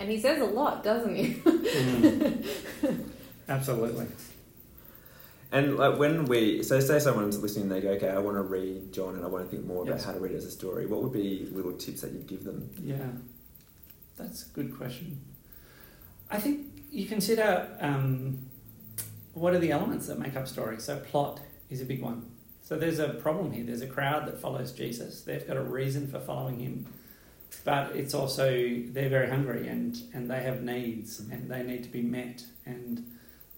And 0.01 0.11
he 0.11 0.21
says 0.21 0.41
a 0.41 0.45
lot, 0.45 0.85
doesn't 0.85 1.15
he? 1.15 1.35
mm. 1.35 3.09
Absolutely. 3.49 4.07
And 5.51 5.77
like 5.77 5.99
when 5.99 6.25
we, 6.25 6.63
so 6.63 6.81
say 6.81 6.99
someone's 6.99 7.41
listening, 7.41 7.69
they 7.69 7.81
go, 7.81 7.91
okay, 7.91 8.09
I 8.09 8.19
want 8.19 8.37
to 8.37 8.43
read 8.43 8.93
John 8.93 9.17
and 9.17 9.25
I 9.25 9.29
want 9.29 9.45
to 9.45 9.51
think 9.51 9.67
more 9.67 9.83
about 9.83 9.97
yes. 9.97 10.05
how 10.05 10.13
to 10.13 10.19
read 10.19 10.33
it 10.33 10.37
as 10.37 10.47
a 10.47 10.51
story. 10.51 10.87
What 10.87 11.03
would 11.03 11.13
be 11.13 11.49
little 11.53 11.73
tips 11.73 12.01
that 12.01 12.13
you'd 12.13 12.27
give 12.27 12.45
them? 12.45 12.71
Yeah, 12.83 12.97
that's 14.17 14.47
a 14.47 14.49
good 14.51 14.75
question. 14.77 15.21
I 16.31 16.39
think 16.39 16.67
you 16.91 17.07
consider 17.07 17.69
um, 17.81 18.47
what 19.35 19.53
are 19.53 19.59
the 19.59 19.73
elements 19.73 20.07
that 20.07 20.19
make 20.19 20.37
up 20.37 20.49
story. 20.49 20.81
So 20.81 20.99
plot 20.99 21.41
is 21.69 21.83
a 21.83 21.85
big 21.85 22.01
one. 22.01 22.32
So 22.73 22.79
there's 22.79 23.01
a 23.01 23.11
problem 23.11 23.53
here. 23.53 23.65
There's 23.65 23.83
a 23.83 23.87
crowd 23.87 24.27
that 24.29 24.41
follows 24.41 24.73
Jesus. 24.73 25.21
They've 25.21 25.47
got 25.47 25.59
a 25.59 25.63
reason 25.63 26.09
for 26.09 26.19
following 26.19 26.59
him. 26.59 26.87
But 27.67 27.95
it's 27.95 28.15
also, 28.15 28.49
they're 28.87 29.11
very 29.11 29.29
hungry 29.29 29.69
and, 29.69 29.95
and 30.15 30.31
they 30.31 30.41
have 30.41 30.63
needs 30.63 31.21
and 31.21 31.51
they 31.51 31.63
need 31.65 31.85
to 31.85 31.91
be 31.91 32.01
met. 32.01 32.47
And 32.65 33.11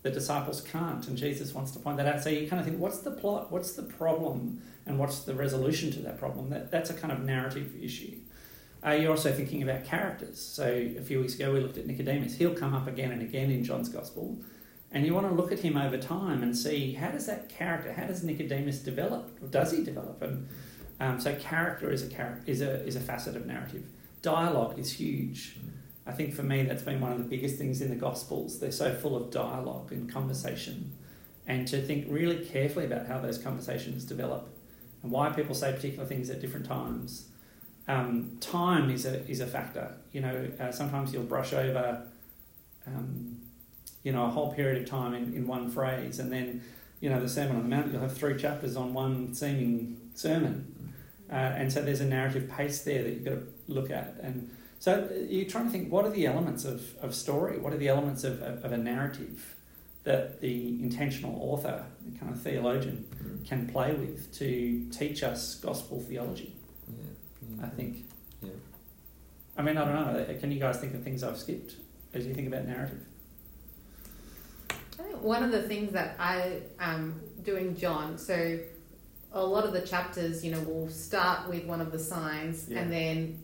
the 0.03 0.11
disciples 0.11 0.63
can't. 0.63 1.07
And 1.07 1.17
Jesus 1.17 1.55
wants 1.55 1.71
to 1.71 1.79
point 1.79 1.99
that 1.99 2.07
out. 2.07 2.25
So 2.25 2.29
you 2.29 2.49
kind 2.49 2.59
of 2.59 2.67
think, 2.67 2.81
what's 2.81 2.99
the 3.03 3.13
plot? 3.13 3.53
What's 3.53 3.75
the 3.75 3.85
problem? 3.85 4.61
And 4.85 4.99
what's 4.99 5.21
the 5.21 5.35
resolution 5.35 5.93
to 5.93 6.01
that 6.01 6.19
problem? 6.19 6.51
That, 6.51 6.73
that's 6.73 6.91
a 6.91 6.95
kind 6.95 7.13
of 7.13 7.21
narrative 7.21 7.73
issue. 7.81 8.17
Uh, 8.85 8.91
you're 8.95 9.13
also 9.13 9.33
thinking 9.33 9.63
about 9.63 9.85
characters. 9.85 10.41
So 10.41 10.65
a 10.65 11.03
few 11.03 11.21
weeks 11.21 11.37
ago 11.37 11.53
we 11.53 11.61
looked 11.61 11.79
at 11.79 11.87
Nicodemus. 11.87 12.35
He'll 12.35 12.57
come 12.57 12.75
up 12.75 12.89
again 12.89 13.13
and 13.13 13.23
again 13.23 13.53
in 13.53 13.63
John's 13.63 13.89
Gospel. 13.89 14.37
And 14.95 15.05
you 15.05 15.13
want 15.13 15.29
to 15.29 15.35
look 15.35 15.51
at 15.51 15.59
him 15.59 15.77
over 15.77 15.99
time 15.99 16.45
and 16.45 16.57
see 16.57 16.93
how 16.93 17.11
does 17.11 17.27
that 17.27 17.49
character, 17.49 17.93
how 17.93 18.07
does 18.07 18.23
Nicodemus 18.23 18.79
develop, 18.79 19.37
or 19.43 19.49
does 19.49 19.73
he 19.73 19.83
develop? 19.83 20.23
And 20.23 20.49
um, 21.01 21.21
so 21.21 21.35
character 21.35 21.91
is 21.91 22.05
a 22.05 22.41
is 22.47 22.61
a 22.61 22.87
is 22.87 22.95
a 22.95 23.01
facet 23.01 23.35
of 23.35 23.45
narrative. 23.45 23.83
Dialogue 24.23 24.79
is 24.79 24.93
huge. 24.93 25.59
I 26.07 26.13
think 26.13 26.33
for 26.33 26.45
me 26.45 26.63
that's 26.63 26.85
been 26.85 27.01
one 27.01 27.11
of 27.11 27.19
the 27.19 27.25
biggest 27.25 27.57
things 27.57 27.83
in 27.83 27.91
the 27.91 27.97
Gospels. 27.97 28.61
They're 28.61 28.71
so 28.71 28.95
full 28.95 29.17
of 29.17 29.33
dialogue 29.33 29.91
and 29.91 30.11
conversation, 30.11 30.93
and 31.45 31.67
to 31.67 31.83
think 31.83 32.07
really 32.09 32.45
carefully 32.45 32.87
about 32.87 33.09
how 33.09 33.19
those 33.19 33.37
conversations 33.37 34.05
develop 34.05 34.49
and 35.03 35.11
why 35.11 35.31
people 35.31 35.57
say 35.57 35.73
particular 35.73 36.07
things 36.07 36.31
at 36.31 36.41
different 36.41 36.67
times. 36.67 37.31
Um, 37.89 38.39
time 38.41 38.91
is 38.91 39.07
a 39.07 39.29
is 39.29 39.41
a 39.41 39.47
factor. 39.49 39.97
You 40.13 40.21
know, 40.21 40.49
uh, 40.61 40.71
sometimes 40.71 41.13
you'll 41.13 41.25
brush 41.25 41.53
over. 41.53 42.07
Um, 42.87 43.41
you 44.05 44.13
know, 44.13 44.27
a 44.27 44.31
whole 44.31 44.55
period 44.55 44.81
of 44.81 44.89
time 44.89 45.15
in, 45.15 45.35
in 45.35 45.47
one 45.49 45.69
phrase. 45.71 46.21
And 46.21 46.31
then, 46.31 46.63
you 47.01 47.11
know, 47.11 47.21
the 47.21 47.29
Sermon 47.29 47.57
on 47.57 47.63
the 47.63 47.69
Mount, 47.69 47.91
you'll 47.91 48.03
have 48.03 48.17
three 48.17 48.37
chapters 48.37 48.77
on 48.77 48.95
one 48.95 49.35
seeming 49.35 49.99
sermon. 50.15 50.95
Uh, 51.31 51.35
and 51.35 51.73
so 51.73 51.83
there's 51.83 52.03
a 52.03 52.07
narrative 52.07 52.49
pace 52.49 52.83
there 52.83 53.03
that 53.03 53.11
you've 53.11 53.25
got 53.25 53.31
to 53.31 53.47
look 53.67 53.91
at. 53.91 54.17
And 54.23 54.55
so 54.79 55.11
you're 55.29 55.49
trying 55.49 55.65
to 55.65 55.71
think 55.71 55.91
what 55.91 56.05
are 56.05 56.11
the 56.11 56.27
elements 56.27 56.67
of, 56.67 56.95
of 57.03 57.15
story? 57.15 57.59
What 57.59 57.73
are 57.73 57.79
the 57.79 57.89
elements 57.89 58.23
of, 58.25 58.43
of, 58.43 58.65
of 58.65 58.73
a 58.73 58.77
narrative 58.77 59.57
that 60.05 60.43
the 60.43 60.69
intentional 60.83 61.41
author, 61.41 61.87
the 62.07 62.19
kind 62.19 62.31
of 62.31 62.43
theologian, 62.43 63.07
mm. 63.17 63.49
can 63.49 63.67
play 63.67 63.95
with 63.95 64.33
to 64.39 64.87
teach 64.93 65.23
us 65.23 65.55
gospel 65.55 66.01
theology? 66.03 66.55
Yeah. 66.89 67.65
I 67.65 67.69
think. 67.69 68.05
Yeah. 68.43 68.51
I 69.57 69.63
mean, 69.63 69.79
I 69.79 69.85
don't 69.87 69.95
know. 69.95 70.35
Can 70.39 70.53
you 70.53 70.61
guys 70.61 70.79
think 70.79 70.95
of 70.95 71.03
things 71.03 71.23
I've 71.23 71.39
skipped 71.39 71.77
as 72.13 72.27
you 72.27 72.35
think 72.35 72.49
about 72.49 72.67
narrative? 72.67 73.01
One 75.25 75.43
of 75.43 75.51
the 75.51 75.63
things 75.63 75.93
that 75.93 76.17
I 76.19 76.61
am 76.79 77.21
doing 77.43 77.77
John, 77.77 78.19
so 78.19 78.59
a 79.33 79.45
lot 79.45 79.65
of 79.65 79.73
the 79.73 79.81
chapters, 79.81 80.45
you 80.45 80.53
know, 80.53 80.61
will 80.61 80.91
start 80.91 81.49
with 81.49 81.65
one 81.65 81.81
of 81.81 81.91
the 81.91 81.99
signs 81.99 82.69
yeah. 82.69 82.81
and 82.81 82.93
then 82.93 83.43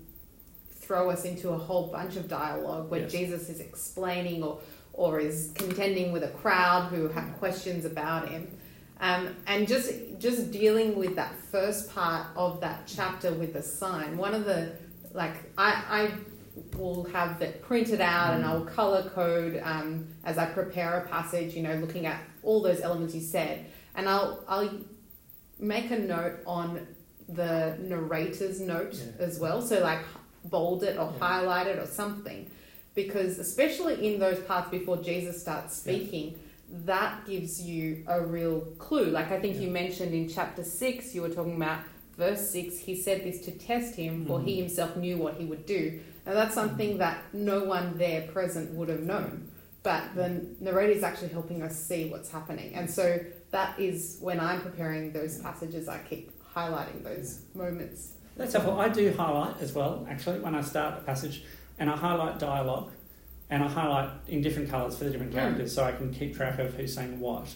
throw 0.69 1.11
us 1.11 1.25
into 1.25 1.51
a 1.51 1.59
whole 1.59 1.87
bunch 1.87 2.16
of 2.16 2.29
dialogue 2.29 2.90
where 2.90 3.01
yes. 3.01 3.12
Jesus 3.12 3.49
is 3.49 3.61
explaining 3.61 4.43
or 4.43 4.61
or 4.93 5.21
is 5.21 5.53
contending 5.55 6.12
with 6.12 6.23
a 6.23 6.29
crowd 6.29 6.90
who 6.90 7.09
have 7.09 7.33
questions 7.38 7.85
about 7.85 8.29
him. 8.29 8.51
Um, 9.01 9.35
and 9.47 9.66
just 9.66 9.90
just 10.19 10.51
dealing 10.51 10.97
with 10.97 11.16
that 11.16 11.35
first 11.51 11.95
part 11.95 12.27
of 12.37 12.61
that 12.61 12.87
chapter 12.87 13.33
with 13.33 13.55
the 13.55 13.62
sign. 13.62 14.19
One 14.19 14.35
of 14.35 14.45
the 14.45 14.73
like 15.12 15.37
I, 15.57 15.83
I 15.88 16.11
will 16.77 17.05
have 17.05 17.40
it 17.42 17.62
printed 17.62 18.01
out 18.01 18.35
and 18.35 18.44
I'll 18.44 18.64
color 18.64 19.09
code 19.11 19.61
um, 19.62 20.09
as 20.25 20.38
I 20.38 20.46
prepare 20.46 20.99
a 20.99 21.09
passage, 21.09 21.55
you 21.55 21.62
know, 21.62 21.75
looking 21.77 22.07
at 22.07 22.20
all 22.42 22.62
those 22.62 22.81
elements 22.81 23.14
you 23.14 23.20
said. 23.20 23.66
And 23.94 24.09
I'll, 24.09 24.44
I'll 24.49 24.70
make 25.59 25.90
a 25.90 25.99
note 25.99 26.38
on 26.46 26.87
the 27.29 27.77
narrator's 27.81 28.61
note 28.61 28.94
yeah. 28.94 29.25
as 29.25 29.38
well. 29.38 29.62
So, 29.62 29.81
like, 29.81 30.01
bold 30.44 30.83
it 30.83 30.96
or 30.96 31.12
yeah. 31.12 31.18
highlight 31.18 31.66
it 31.66 31.79
or 31.79 31.87
something. 31.87 32.51
Because, 32.94 33.38
especially 33.38 34.07
in 34.12 34.18
those 34.18 34.40
parts 34.40 34.70
before 34.70 34.96
Jesus 34.96 35.40
starts 35.40 35.77
speaking, 35.77 36.33
yeah. 36.33 36.79
that 36.87 37.27
gives 37.27 37.61
you 37.61 38.05
a 38.07 38.20
real 38.20 38.61
clue. 38.79 39.07
Like, 39.07 39.31
I 39.31 39.40
think 39.40 39.57
you 39.57 39.70
mentioned 39.70 40.12
in 40.12 40.29
chapter 40.29 40.64
6, 40.64 41.14
you 41.14 41.23
were 41.23 41.29
talking 41.29 41.57
about 41.57 41.81
verse 42.20 42.50
6, 42.50 42.78
he 42.78 42.94
said 42.94 43.24
this 43.24 43.40
to 43.46 43.50
test 43.50 43.96
him, 43.96 44.26
for 44.26 44.38
mm-hmm. 44.38 44.46
he 44.46 44.56
himself 44.61 44.96
knew 44.96 45.16
what 45.16 45.35
he 45.35 45.44
would 45.44 45.66
do. 45.66 46.00
And 46.26 46.37
that's 46.37 46.54
something 46.54 46.98
that 46.98 47.24
no 47.33 47.64
one 47.64 47.98
there 47.98 48.22
present 48.28 48.72
would 48.74 48.88
have 48.88 49.00
known. 49.00 49.50
But 49.83 50.14
the 50.14 50.46
narrator 50.61 50.92
is 50.92 51.02
actually 51.02 51.30
helping 51.30 51.62
us 51.62 51.74
see 51.74 52.11
what's 52.11 52.30
happening. 52.30 52.74
And 52.74 52.88
so 52.88 53.18
that 53.50 53.80
is 53.80 54.18
when 54.20 54.38
I'm 54.38 54.61
preparing 54.61 55.12
those 55.12 55.38
passages, 55.38 55.88
I 55.88 55.98
keep 55.98 56.30
highlighting 56.54 57.02
those 57.02 57.40
moments. 57.54 58.12
That's 58.37 58.52
helpful. 58.52 58.78
I 58.78 58.90
do 58.90 59.12
highlight 59.12 59.61
as 59.61 59.72
well, 59.72 60.06
actually, 60.09 60.38
when 60.40 60.54
I 60.54 60.61
start 60.61 60.98
a 60.98 61.02
passage, 61.02 61.42
and 61.80 61.90
I 61.90 61.96
highlight 61.96 62.38
dialogue 62.38 62.92
and 63.48 63.64
I 63.64 63.68
highlight 63.68 64.11
in 64.28 64.42
different 64.42 64.70
colours 64.70 64.96
for 64.96 65.04
the 65.04 65.11
different 65.11 65.33
characters 65.33 65.72
mm. 65.72 65.74
so 65.74 65.85
I 65.85 65.92
can 65.92 66.12
keep 66.12 66.37
track 66.37 66.59
of 66.61 66.74
who's 66.74 66.94
saying 66.94 67.18
what. 67.18 67.52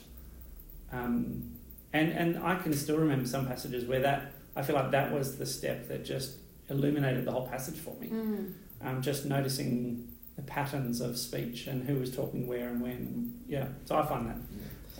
Um, 0.90 1.54
and, 1.92 2.10
and 2.10 2.38
I 2.38 2.56
can 2.56 2.72
still 2.72 2.96
remember 2.96 3.28
some 3.28 3.46
passages 3.46 3.84
where 3.84 4.00
that, 4.00 4.32
I 4.56 4.62
feel 4.62 4.76
like 4.76 4.90
that 4.92 5.12
was 5.12 5.36
the 5.36 5.46
step 5.46 5.88
that 5.88 6.04
just 6.04 6.36
illuminated 6.68 7.24
the 7.24 7.32
whole 7.32 7.46
passage 7.46 7.76
for 7.76 7.94
me. 8.00 8.08
Mm 8.08 8.52
um, 8.84 9.02
just 9.02 9.24
noticing 9.24 10.08
the 10.36 10.42
patterns 10.42 11.00
of 11.00 11.16
speech 11.16 11.66
and 11.66 11.86
who 11.86 11.98
was 11.98 12.14
talking 12.14 12.46
where 12.46 12.68
and 12.68 12.80
when. 12.80 13.40
Yeah, 13.48 13.68
so 13.84 13.96
I 13.96 14.06
find 14.06 14.28
that 14.28 14.36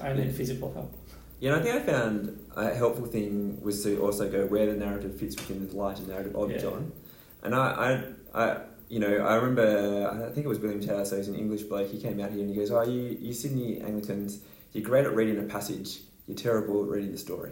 I 0.04 0.12
need 0.12 0.34
physical 0.34 0.72
help. 0.72 0.94
Yeah, 1.40 1.50
know, 1.50 1.58
I 1.58 1.62
think 1.62 1.74
I 1.76 1.80
found 1.80 2.46
a 2.56 2.74
helpful 2.74 3.06
thing 3.06 3.60
was 3.60 3.82
to 3.82 4.00
also 4.00 4.30
go 4.30 4.46
where 4.46 4.66
the 4.66 4.74
narrative 4.74 5.18
fits 5.18 5.36
within 5.36 5.68
the 5.68 5.76
larger 5.76 6.04
narrative 6.04 6.34
of 6.36 6.50
Yeah. 6.50 6.58
John. 6.58 6.92
And 7.42 7.54
I, 7.54 8.04
I, 8.34 8.42
I, 8.42 8.60
you 8.88 9.00
know, 9.00 9.16
I 9.18 9.34
remember, 9.34 10.08
I 10.08 10.32
think 10.32 10.46
it 10.46 10.48
was 10.48 10.58
William 10.60 10.80
Taylor, 10.80 11.04
so 11.04 11.16
he's 11.16 11.28
an 11.28 11.34
English 11.34 11.62
bloke, 11.64 11.90
he 11.90 12.00
came 12.00 12.20
out 12.20 12.30
here 12.30 12.40
and 12.40 12.48
he 12.48 12.56
goes, 12.56 12.70
oh, 12.70 12.82
you, 12.82 13.18
you 13.20 13.32
Sydney 13.32 13.80
Anglicans, 13.82 14.40
you're 14.72 14.84
great 14.84 15.04
at 15.04 15.14
reading 15.14 15.38
a 15.38 15.42
passage, 15.42 16.00
you're 16.26 16.36
terrible 16.36 16.82
at 16.84 16.88
reading 16.88 17.12
the 17.12 17.18
story. 17.18 17.50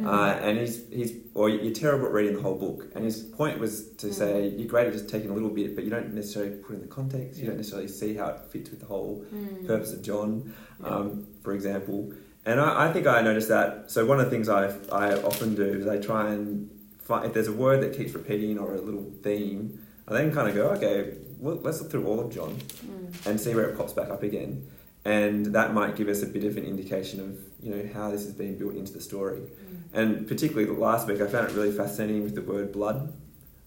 Yeah. 0.00 0.10
Uh, 0.10 0.32
and 0.42 0.58
he's, 0.58 0.82
he's, 0.90 1.14
or 1.34 1.48
you're 1.48 1.72
terrible 1.74 2.06
at 2.06 2.12
reading 2.12 2.34
the 2.36 2.42
whole 2.42 2.54
book. 2.56 2.90
And 2.94 3.04
his 3.04 3.22
point 3.22 3.58
was 3.58 3.88
to 3.98 4.08
Mm. 4.08 4.12
say, 4.14 4.48
you're 4.48 4.68
great 4.68 4.86
at 4.88 4.92
just 4.92 5.08
taking 5.08 5.30
a 5.30 5.34
little 5.34 5.48
bit, 5.50 5.74
but 5.74 5.84
you 5.84 5.90
don't 5.90 6.12
necessarily 6.14 6.52
put 6.56 6.74
in 6.74 6.80
the 6.82 6.86
context, 6.88 7.38
you 7.38 7.46
don't 7.46 7.56
necessarily 7.56 7.88
see 7.88 8.14
how 8.14 8.28
it 8.28 8.40
fits 8.50 8.70
with 8.70 8.80
the 8.80 8.86
whole 8.86 9.24
Mm. 9.34 9.66
purpose 9.66 9.92
of 9.92 10.02
John, 10.02 10.52
um, 10.84 11.26
for 11.42 11.52
example. 11.54 12.12
And 12.46 12.60
I, 12.60 12.88
I 12.88 12.92
think 12.92 13.06
I 13.06 13.20
noticed 13.22 13.48
that. 13.48 13.90
So 13.90 14.04
one 14.06 14.18
of 14.20 14.24
the 14.26 14.30
things 14.30 14.48
I, 14.48 14.72
I 14.92 15.14
often 15.22 15.54
do 15.54 15.64
is 15.64 15.86
I 15.86 15.98
try 15.98 16.30
and 16.30 16.68
find 16.98 17.24
if 17.26 17.32
there's 17.34 17.48
a 17.48 17.52
word 17.52 17.82
that 17.82 17.96
keeps 17.96 18.12
repeating 18.14 18.58
or 18.58 18.74
a 18.74 18.80
little 18.80 19.10
theme, 19.22 19.80
I 20.08 20.14
then 20.14 20.32
kind 20.32 20.48
of 20.48 20.54
go, 20.54 20.68
okay, 20.70 21.14
well, 21.38 21.56
let's 21.62 21.80
look 21.80 21.90
through 21.90 22.06
all 22.06 22.20
of 22.20 22.30
John 22.32 22.56
Mm. 22.56 23.26
and 23.26 23.40
see 23.40 23.54
where 23.54 23.68
it 23.68 23.76
pops 23.76 23.92
back 23.92 24.10
up 24.10 24.22
again. 24.22 24.66
And 25.04 25.46
that 25.54 25.72
might 25.72 25.96
give 25.96 26.08
us 26.08 26.22
a 26.22 26.26
bit 26.26 26.44
of 26.44 26.56
an 26.56 26.64
indication 26.64 27.20
of 27.20 27.38
you 27.64 27.74
know 27.74 27.88
how 27.92 28.10
this 28.10 28.24
has 28.24 28.34
been 28.34 28.58
built 28.58 28.74
into 28.74 28.92
the 28.92 29.00
story. 29.00 29.40
Mm. 29.40 29.76
And 29.92 30.28
particularly 30.28 30.70
last 30.70 31.06
week, 31.08 31.20
I 31.20 31.26
found 31.26 31.50
it 31.50 31.54
really 31.54 31.72
fascinating 31.72 32.22
with 32.22 32.34
the 32.34 32.42
word 32.42 32.72
blood, 32.72 33.12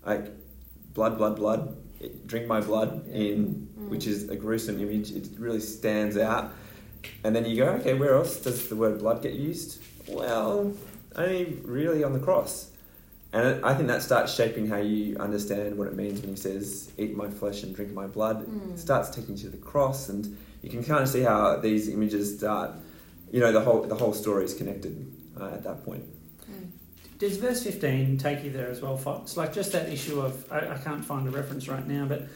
like 0.05 0.27
blood, 0.93 1.17
blood, 1.17 1.35
blood. 1.35 1.77
Drink 2.27 2.47
my 2.47 2.59
blood 2.59 3.07
in, 3.07 3.67
Mm. 3.79 3.89
which 3.89 4.07
is 4.07 4.29
a 4.29 4.35
gruesome 4.35 4.79
image. 4.79 5.11
It 5.11 5.29
really 5.39 5.59
stands 5.61 6.17
out. 6.17 6.51
And 7.23 7.35
then 7.35 7.45
you 7.45 7.55
go, 7.55 7.65
okay, 7.79 7.93
where 7.93 8.13
else 8.13 8.37
does 8.37 8.67
the 8.67 8.75
word 8.75 8.99
blood 8.99 9.21
get 9.21 9.33
used? 9.33 9.81
Well, 10.07 10.73
only 11.15 11.57
really 11.63 12.03
on 12.03 12.13
the 12.13 12.19
cross. 12.19 12.69
And 13.31 13.65
I 13.65 13.73
think 13.73 13.87
that 13.87 14.03
starts 14.03 14.33
shaping 14.33 14.67
how 14.67 14.77
you 14.77 15.17
understand 15.17 15.77
what 15.77 15.87
it 15.87 15.95
means 15.95 16.21
when 16.21 16.29
he 16.29 16.35
says, 16.35 16.91
"Eat 16.97 17.15
my 17.15 17.29
flesh 17.29 17.63
and 17.63 17.73
drink 17.75 17.91
my 17.91 18.05
blood." 18.05 18.45
Mm. 18.45 18.73
It 18.73 18.79
starts 18.79 19.09
taking 19.09 19.35
you 19.37 19.43
to 19.45 19.49
the 19.49 19.57
cross, 19.57 20.09
and 20.09 20.37
you 20.63 20.69
can 20.69 20.83
kind 20.83 21.03
of 21.03 21.09
see 21.09 21.21
how 21.21 21.57
these 21.57 21.89
images 21.89 22.37
start. 22.37 22.71
You 23.31 23.41
know, 23.41 23.51
the 23.51 23.61
whole 23.61 23.81
the 23.83 23.95
whole 23.95 24.13
story 24.13 24.45
is 24.45 24.53
connected 24.55 25.11
uh, 25.39 25.47
at 25.47 25.63
that 25.63 25.83
point. 25.85 26.03
Mm. 26.49 26.69
Does 27.19 27.37
verse 27.37 27.63
15 27.63 28.17
take 28.17 28.43
you 28.43 28.49
there 28.51 28.69
as 28.69 28.81
well, 28.81 28.97
Fox? 28.97 29.37
Like 29.37 29.53
just 29.53 29.71
that 29.73 29.89
issue 29.89 30.19
of, 30.21 30.51
I, 30.51 30.59
I 30.73 30.77
can't 30.77 31.03
find 31.05 31.27
a 31.27 31.31
reference 31.31 31.67
right 31.67 31.85
now, 31.87 32.05
but 32.05 32.27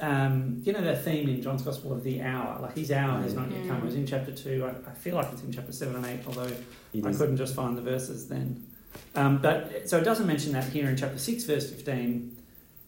um, 0.00 0.60
you 0.64 0.72
know 0.72 0.82
that 0.82 1.04
theme 1.04 1.28
in 1.28 1.40
John's 1.42 1.62
Gospel 1.62 1.92
of 1.92 2.02
the 2.04 2.20
hour? 2.22 2.58
Like 2.60 2.74
his 2.76 2.90
hour 2.90 3.20
has 3.22 3.34
not 3.34 3.50
yet 3.50 3.66
come. 3.68 3.78
It 3.78 3.84
was 3.84 3.94
in 3.94 4.06
chapter 4.06 4.32
2. 4.32 4.64
I, 4.64 4.90
I 4.90 4.94
feel 4.94 5.14
like 5.14 5.32
it's 5.32 5.42
in 5.42 5.52
chapter 5.52 5.72
7 5.72 5.94
and 5.94 6.04
8, 6.04 6.20
although 6.26 6.50
It 6.92 7.04
I 7.04 7.08
is- 7.08 7.18
couldn't 7.18 7.36
just 7.36 7.54
find 7.54 7.76
the 7.76 7.82
verses 7.82 8.28
then. 8.28 8.66
Um, 9.14 9.38
but 9.38 9.88
So 9.88 9.98
it 9.98 10.04
doesn't 10.04 10.26
mention 10.26 10.52
that 10.52 10.64
here 10.64 10.88
in 10.88 10.96
chapter 10.96 11.18
6, 11.18 11.44
verse 11.44 11.70
15, 11.70 12.36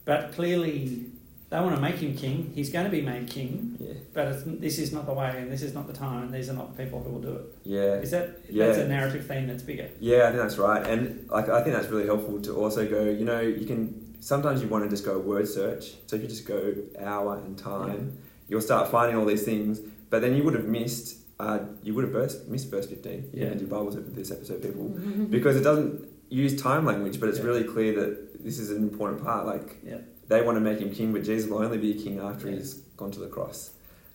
but 0.05 0.33
clearly 0.33 1.07
they 1.55 1.61
want 1.61 1.75
to 1.77 1.81
make 1.81 1.97
him 1.97 2.17
king. 2.17 2.51
He's 2.55 2.71
going 2.71 2.85
to 2.85 2.91
be 2.91 3.01
made 3.01 3.29
king, 3.31 3.77
yeah, 3.79 3.93
but 4.13 4.27
it's, 4.29 4.43
this 4.67 4.79
is 4.79 4.93
not 4.93 5.07
the 5.07 5.13
way 5.13 5.31
and 5.39 5.51
this 5.53 5.63
is 5.63 5.73
not 5.73 5.87
the 5.87 5.93
time 5.93 6.25
and 6.25 6.33
these 6.35 6.49
are 6.51 6.55
not 6.55 6.77
the 6.77 6.83
people 6.83 6.99
who 7.03 7.11
will 7.15 7.21
do 7.31 7.35
it. 7.37 7.45
yeah, 7.63 7.95
Is 8.07 8.11
that 8.11 8.27
Yeah. 8.51 8.67
that's 8.67 8.79
a 8.79 8.89
narrative 8.89 9.27
theme 9.27 9.47
that's 9.47 9.63
bigger? 9.63 9.89
yeah. 10.01 10.23
I 10.27 10.31
think 10.31 10.43
that's 10.43 10.59
right, 10.59 10.83
and 10.93 11.03
like 11.31 11.49
I 11.49 11.63
think 11.63 11.77
that's 11.77 11.89
really 11.89 12.07
helpful 12.07 12.41
to 12.43 12.51
also 12.63 12.81
go. 12.97 13.05
You 13.21 13.25
know, 13.25 13.41
you 13.41 13.67
can 13.67 14.15
sometimes 14.21 14.63
you 14.63 14.69
want 14.69 14.83
to 14.85 14.91
just 14.91 15.05
go 15.05 15.19
word 15.19 15.47
search. 15.49 15.85
So 16.07 16.17
if 16.17 16.23
you 16.23 16.29
just 16.29 16.47
go 16.47 16.61
hour 16.99 17.37
and 17.45 17.57
time, 17.57 18.19
you'll 18.49 18.61
start 18.71 18.91
finding 18.91 19.17
all 19.19 19.27
these 19.27 19.45
things. 19.45 19.81
But 20.11 20.19
then 20.23 20.35
you 20.37 20.43
would 20.45 20.55
have 20.55 20.67
missed. 20.67 21.09
Uh, 21.39 21.59
you 21.83 21.93
would 21.95 22.05
have 22.05 22.13
burst, 22.13 22.49
missed 22.49 22.69
verse 22.71 22.87
fifteen. 22.87 23.21
Yeah. 23.33 23.47
And 23.47 23.61
your 23.61 23.69
Bibles 23.69 23.97
open 23.97 24.15
this 24.15 24.31
episode, 24.31 24.63
people. 24.63 24.87
Because 25.37 25.57
it 25.57 25.65
doesn't 25.71 25.95
use 26.31 26.61
time 26.69 26.85
language, 26.91 27.17
but 27.21 27.29
it's 27.29 27.39
Yeah. 27.39 27.45
really 27.51 27.65
clear 27.75 27.91
that 28.01 28.43
this 28.47 28.59
is 28.59 28.71
an 28.71 28.83
important 28.91 29.19
part. 29.25 29.43
Like 29.53 29.69
Yeah. 29.91 29.99
They 30.29 30.43
want 30.43 30.57
to 30.57 30.61
make 30.61 30.79
him 30.79 30.93
king, 30.95 31.13
but 31.13 31.23
Jesus 31.25 31.51
will 31.51 31.59
only 31.63 31.79
be 31.79 31.93
a 31.93 32.03
king 32.03 32.19
after 32.19 32.49
Yeah. 32.49 32.57
he's 32.57 32.75
gone 32.97 33.11
to 33.13 33.21
the 33.21 33.27
cross. 33.29 33.71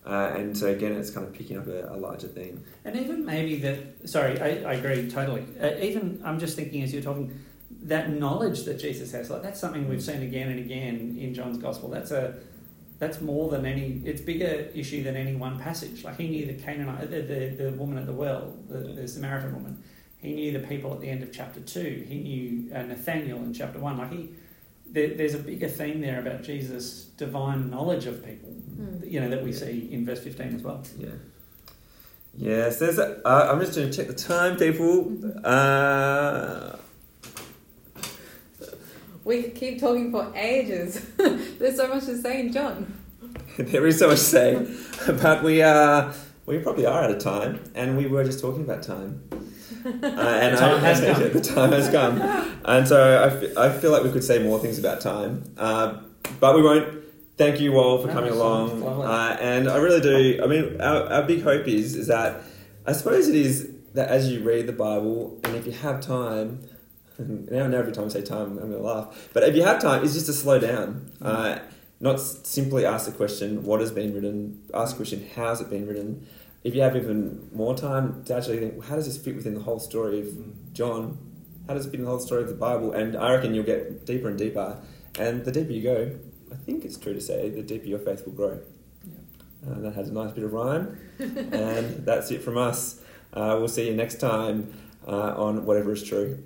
Uh, 0.06 0.32
and 0.34 0.56
so 0.56 0.66
again, 0.68 0.92
it's 0.92 1.10
kind 1.10 1.26
of 1.26 1.32
picking 1.32 1.58
up 1.58 1.66
a, 1.66 1.92
a 1.92 1.96
larger 1.96 2.26
theme. 2.28 2.64
And 2.84 2.96
even 2.96 3.24
maybe 3.24 3.56
that, 3.58 4.08
sorry, 4.08 4.40
I, 4.40 4.70
I 4.70 4.74
agree 4.74 5.10
totally. 5.10 5.44
Uh, 5.60 5.72
even, 5.82 6.20
I'm 6.24 6.38
just 6.40 6.56
thinking 6.56 6.82
as 6.82 6.92
you're 6.92 7.02
talking, 7.02 7.38
that 7.82 8.10
knowledge 8.10 8.64
that 8.64 8.78
Jesus 8.78 9.12
has, 9.12 9.30
like 9.30 9.42
that's 9.42 9.60
something 9.60 9.88
we've 9.88 10.02
seen 10.02 10.22
again 10.22 10.48
and 10.50 10.58
again 10.58 11.16
in 11.20 11.34
John's 11.34 11.58
Gospel. 11.58 11.90
That's 11.90 12.10
a, 12.10 12.34
that's 12.98 13.20
more 13.20 13.50
than 13.50 13.64
any, 13.66 14.00
it's 14.04 14.20
bigger 14.20 14.68
issue 14.74 15.02
than 15.02 15.16
any 15.16 15.34
one 15.36 15.58
passage. 15.58 16.02
Like 16.04 16.18
he 16.18 16.28
knew 16.28 16.46
the 16.46 16.54
Canaanite, 16.54 17.10
the, 17.10 17.22
the, 17.22 17.64
the 17.64 17.70
woman 17.72 17.98
at 17.98 18.06
the 18.06 18.12
well, 18.12 18.54
the, 18.68 18.78
the 18.78 19.06
Samaritan 19.08 19.54
woman. 19.54 19.82
He 20.18 20.34
knew 20.34 20.52
the 20.52 20.66
people 20.66 20.92
at 20.92 21.00
the 21.00 21.08
end 21.08 21.22
of 21.22 21.32
chapter 21.32 21.60
two. 21.60 22.04
He 22.06 22.18
knew 22.20 22.74
uh, 22.74 22.82
Nathaniel 22.82 23.38
in 23.38 23.54
chapter 23.54 23.78
one. 23.78 23.96
Like 23.96 24.12
he, 24.12 24.30
there, 24.92 25.08
there's 25.14 25.34
a 25.34 25.38
bigger 25.38 25.68
theme 25.68 26.00
there 26.00 26.18
about 26.20 26.42
Jesus' 26.42 27.04
divine 27.16 27.70
knowledge 27.70 28.06
of 28.06 28.24
people, 28.24 28.50
Mm. 28.50 29.10
you 29.10 29.20
know, 29.20 29.28
that 29.28 29.42
we 29.44 29.52
see 29.52 29.88
in 29.92 30.06
verse 30.06 30.20
15 30.20 30.54
as 30.56 30.62
well. 30.62 30.82
Yeah. 30.98 31.08
Yes, 32.36 32.78
there's 32.78 32.98
a, 32.98 33.20
uh, 33.26 33.48
I'm 33.52 33.60
just 33.60 33.74
going 33.76 33.90
to 33.90 33.96
check 33.96 34.06
the 34.06 34.14
time, 34.14 34.56
people. 34.56 35.18
Uh, 35.44 36.76
We 39.24 39.42
could 39.42 39.54
keep 39.54 39.78
talking 39.80 40.10
for 40.10 40.32
ages. 40.34 41.00
There's 41.58 41.76
so 41.76 41.88
much 41.88 42.06
to 42.06 42.16
say 42.16 42.40
in 42.40 42.52
John. 42.52 42.98
there 43.58 43.86
is 43.86 43.98
so 43.98 44.08
much 44.08 44.18
to 44.18 44.24
say, 44.24 44.66
but 45.22 45.42
we 45.44 45.60
are 45.62 46.12
we 46.46 46.58
probably 46.58 46.86
are 46.86 47.04
out 47.04 47.10
of 47.10 47.18
time, 47.18 47.60
and 47.74 47.98
we 47.98 48.06
were 48.06 48.24
just 48.24 48.40
talking 48.40 48.62
about 48.64 48.82
time. 48.82 49.22
Uh, 49.84 49.88
and 49.92 50.56
The 50.56 50.60
time 50.60 50.74
I- 50.76 50.78
has 50.88 51.00
come. 51.04 51.32
the 51.32 51.40
time 51.40 51.72
has 51.72 51.88
come, 51.88 52.20
and 52.64 52.86
so 52.88 52.96
I, 53.00 53.26
f- 53.34 53.56
I 53.56 53.70
feel 53.78 53.90
like 53.92 54.02
we 54.02 54.10
could 54.12 54.24
say 54.24 54.38
more 54.42 54.58
things 54.58 54.78
about 54.78 55.00
time, 55.00 55.44
uh, 55.58 56.00
but 56.38 56.54
we 56.54 56.62
won't. 56.62 56.98
Thank 57.36 57.58
you 57.58 57.78
all 57.78 57.96
for 58.02 58.08
No, 58.08 58.12
coming 58.12 58.32
along, 58.32 58.82
uh, 58.82 59.38
and 59.40 59.66
I 59.68 59.78
really 59.78 60.00
do. 60.02 60.40
I 60.42 60.46
mean, 60.46 60.78
our, 60.80 61.04
our 61.10 61.22
big 61.22 61.42
hope 61.42 61.66
is 61.66 61.96
is 61.96 62.08
that 62.08 62.42
I 62.86 62.92
suppose 62.92 63.28
it 63.28 63.34
is 63.34 63.70
that 63.94 64.08
as 64.10 64.30
you 64.30 64.40
read 64.42 64.66
the 64.66 64.72
Bible, 64.74 65.40
and 65.44 65.56
if 65.56 65.64
you 65.64 65.72
have 65.72 66.00
time, 66.02 66.68
now, 67.18 67.66
now 67.66 67.78
every 67.78 67.92
time 67.92 68.04
I 68.04 68.08
say 68.08 68.20
time, 68.22 68.58
I'm 68.58 68.58
going 68.58 68.72
to 68.72 68.78
laugh. 68.78 69.30
But 69.32 69.44
if 69.44 69.56
you 69.56 69.62
have 69.62 69.80
time, 69.80 70.04
it's 70.04 70.12
just 70.12 70.26
to 70.26 70.34
slow 70.34 70.58
down. 70.58 71.10
Uh, 71.22 71.58
not 71.98 72.16
s- 72.16 72.40
simply 72.44 72.84
ask 72.84 73.06
the 73.06 73.12
question, 73.12 73.62
what 73.64 73.80
has 73.80 73.90
been 73.90 74.14
written? 74.14 74.62
Ask 74.74 74.92
the 74.92 74.96
question, 74.98 75.26
how's 75.34 75.60
it 75.62 75.70
been 75.70 75.86
written? 75.86 76.26
If 76.62 76.74
you 76.74 76.82
have 76.82 76.94
even 76.94 77.48
more 77.52 77.74
time 77.74 78.22
to 78.24 78.36
actually 78.36 78.58
think, 78.58 78.74
well, 78.78 78.86
how 78.88 78.96
does 78.96 79.06
this 79.06 79.16
fit 79.16 79.34
within 79.34 79.54
the 79.54 79.60
whole 79.60 79.80
story 79.80 80.20
of 80.20 80.72
John? 80.74 81.18
How 81.66 81.74
does 81.74 81.86
it 81.86 81.90
fit 81.90 82.00
in 82.00 82.04
the 82.04 82.10
whole 82.10 82.20
story 82.20 82.42
of 82.42 82.48
the 82.48 82.54
Bible? 82.54 82.92
And 82.92 83.16
I 83.16 83.34
reckon 83.34 83.54
you'll 83.54 83.64
get 83.64 84.04
deeper 84.04 84.28
and 84.28 84.38
deeper. 84.38 84.78
And 85.18 85.44
the 85.44 85.52
deeper 85.52 85.72
you 85.72 85.82
go, 85.82 86.18
I 86.52 86.56
think 86.56 86.84
it's 86.84 86.98
true 86.98 87.14
to 87.14 87.20
say, 87.20 87.48
the 87.48 87.62
deeper 87.62 87.86
your 87.86 87.98
faith 87.98 88.26
will 88.26 88.34
grow. 88.34 88.60
Uh, 89.66 89.78
that 89.80 89.94
has 89.94 90.08
a 90.08 90.12
nice 90.12 90.32
bit 90.32 90.44
of 90.44 90.52
rhyme. 90.52 90.98
and 91.18 92.04
that's 92.04 92.30
it 92.30 92.42
from 92.42 92.58
us. 92.58 93.00
Uh, 93.32 93.56
we'll 93.58 93.68
see 93.68 93.88
you 93.88 93.94
next 93.94 94.20
time 94.20 94.72
uh, 95.06 95.34
on 95.36 95.64
Whatever 95.64 95.92
is 95.92 96.02
True. 96.02 96.42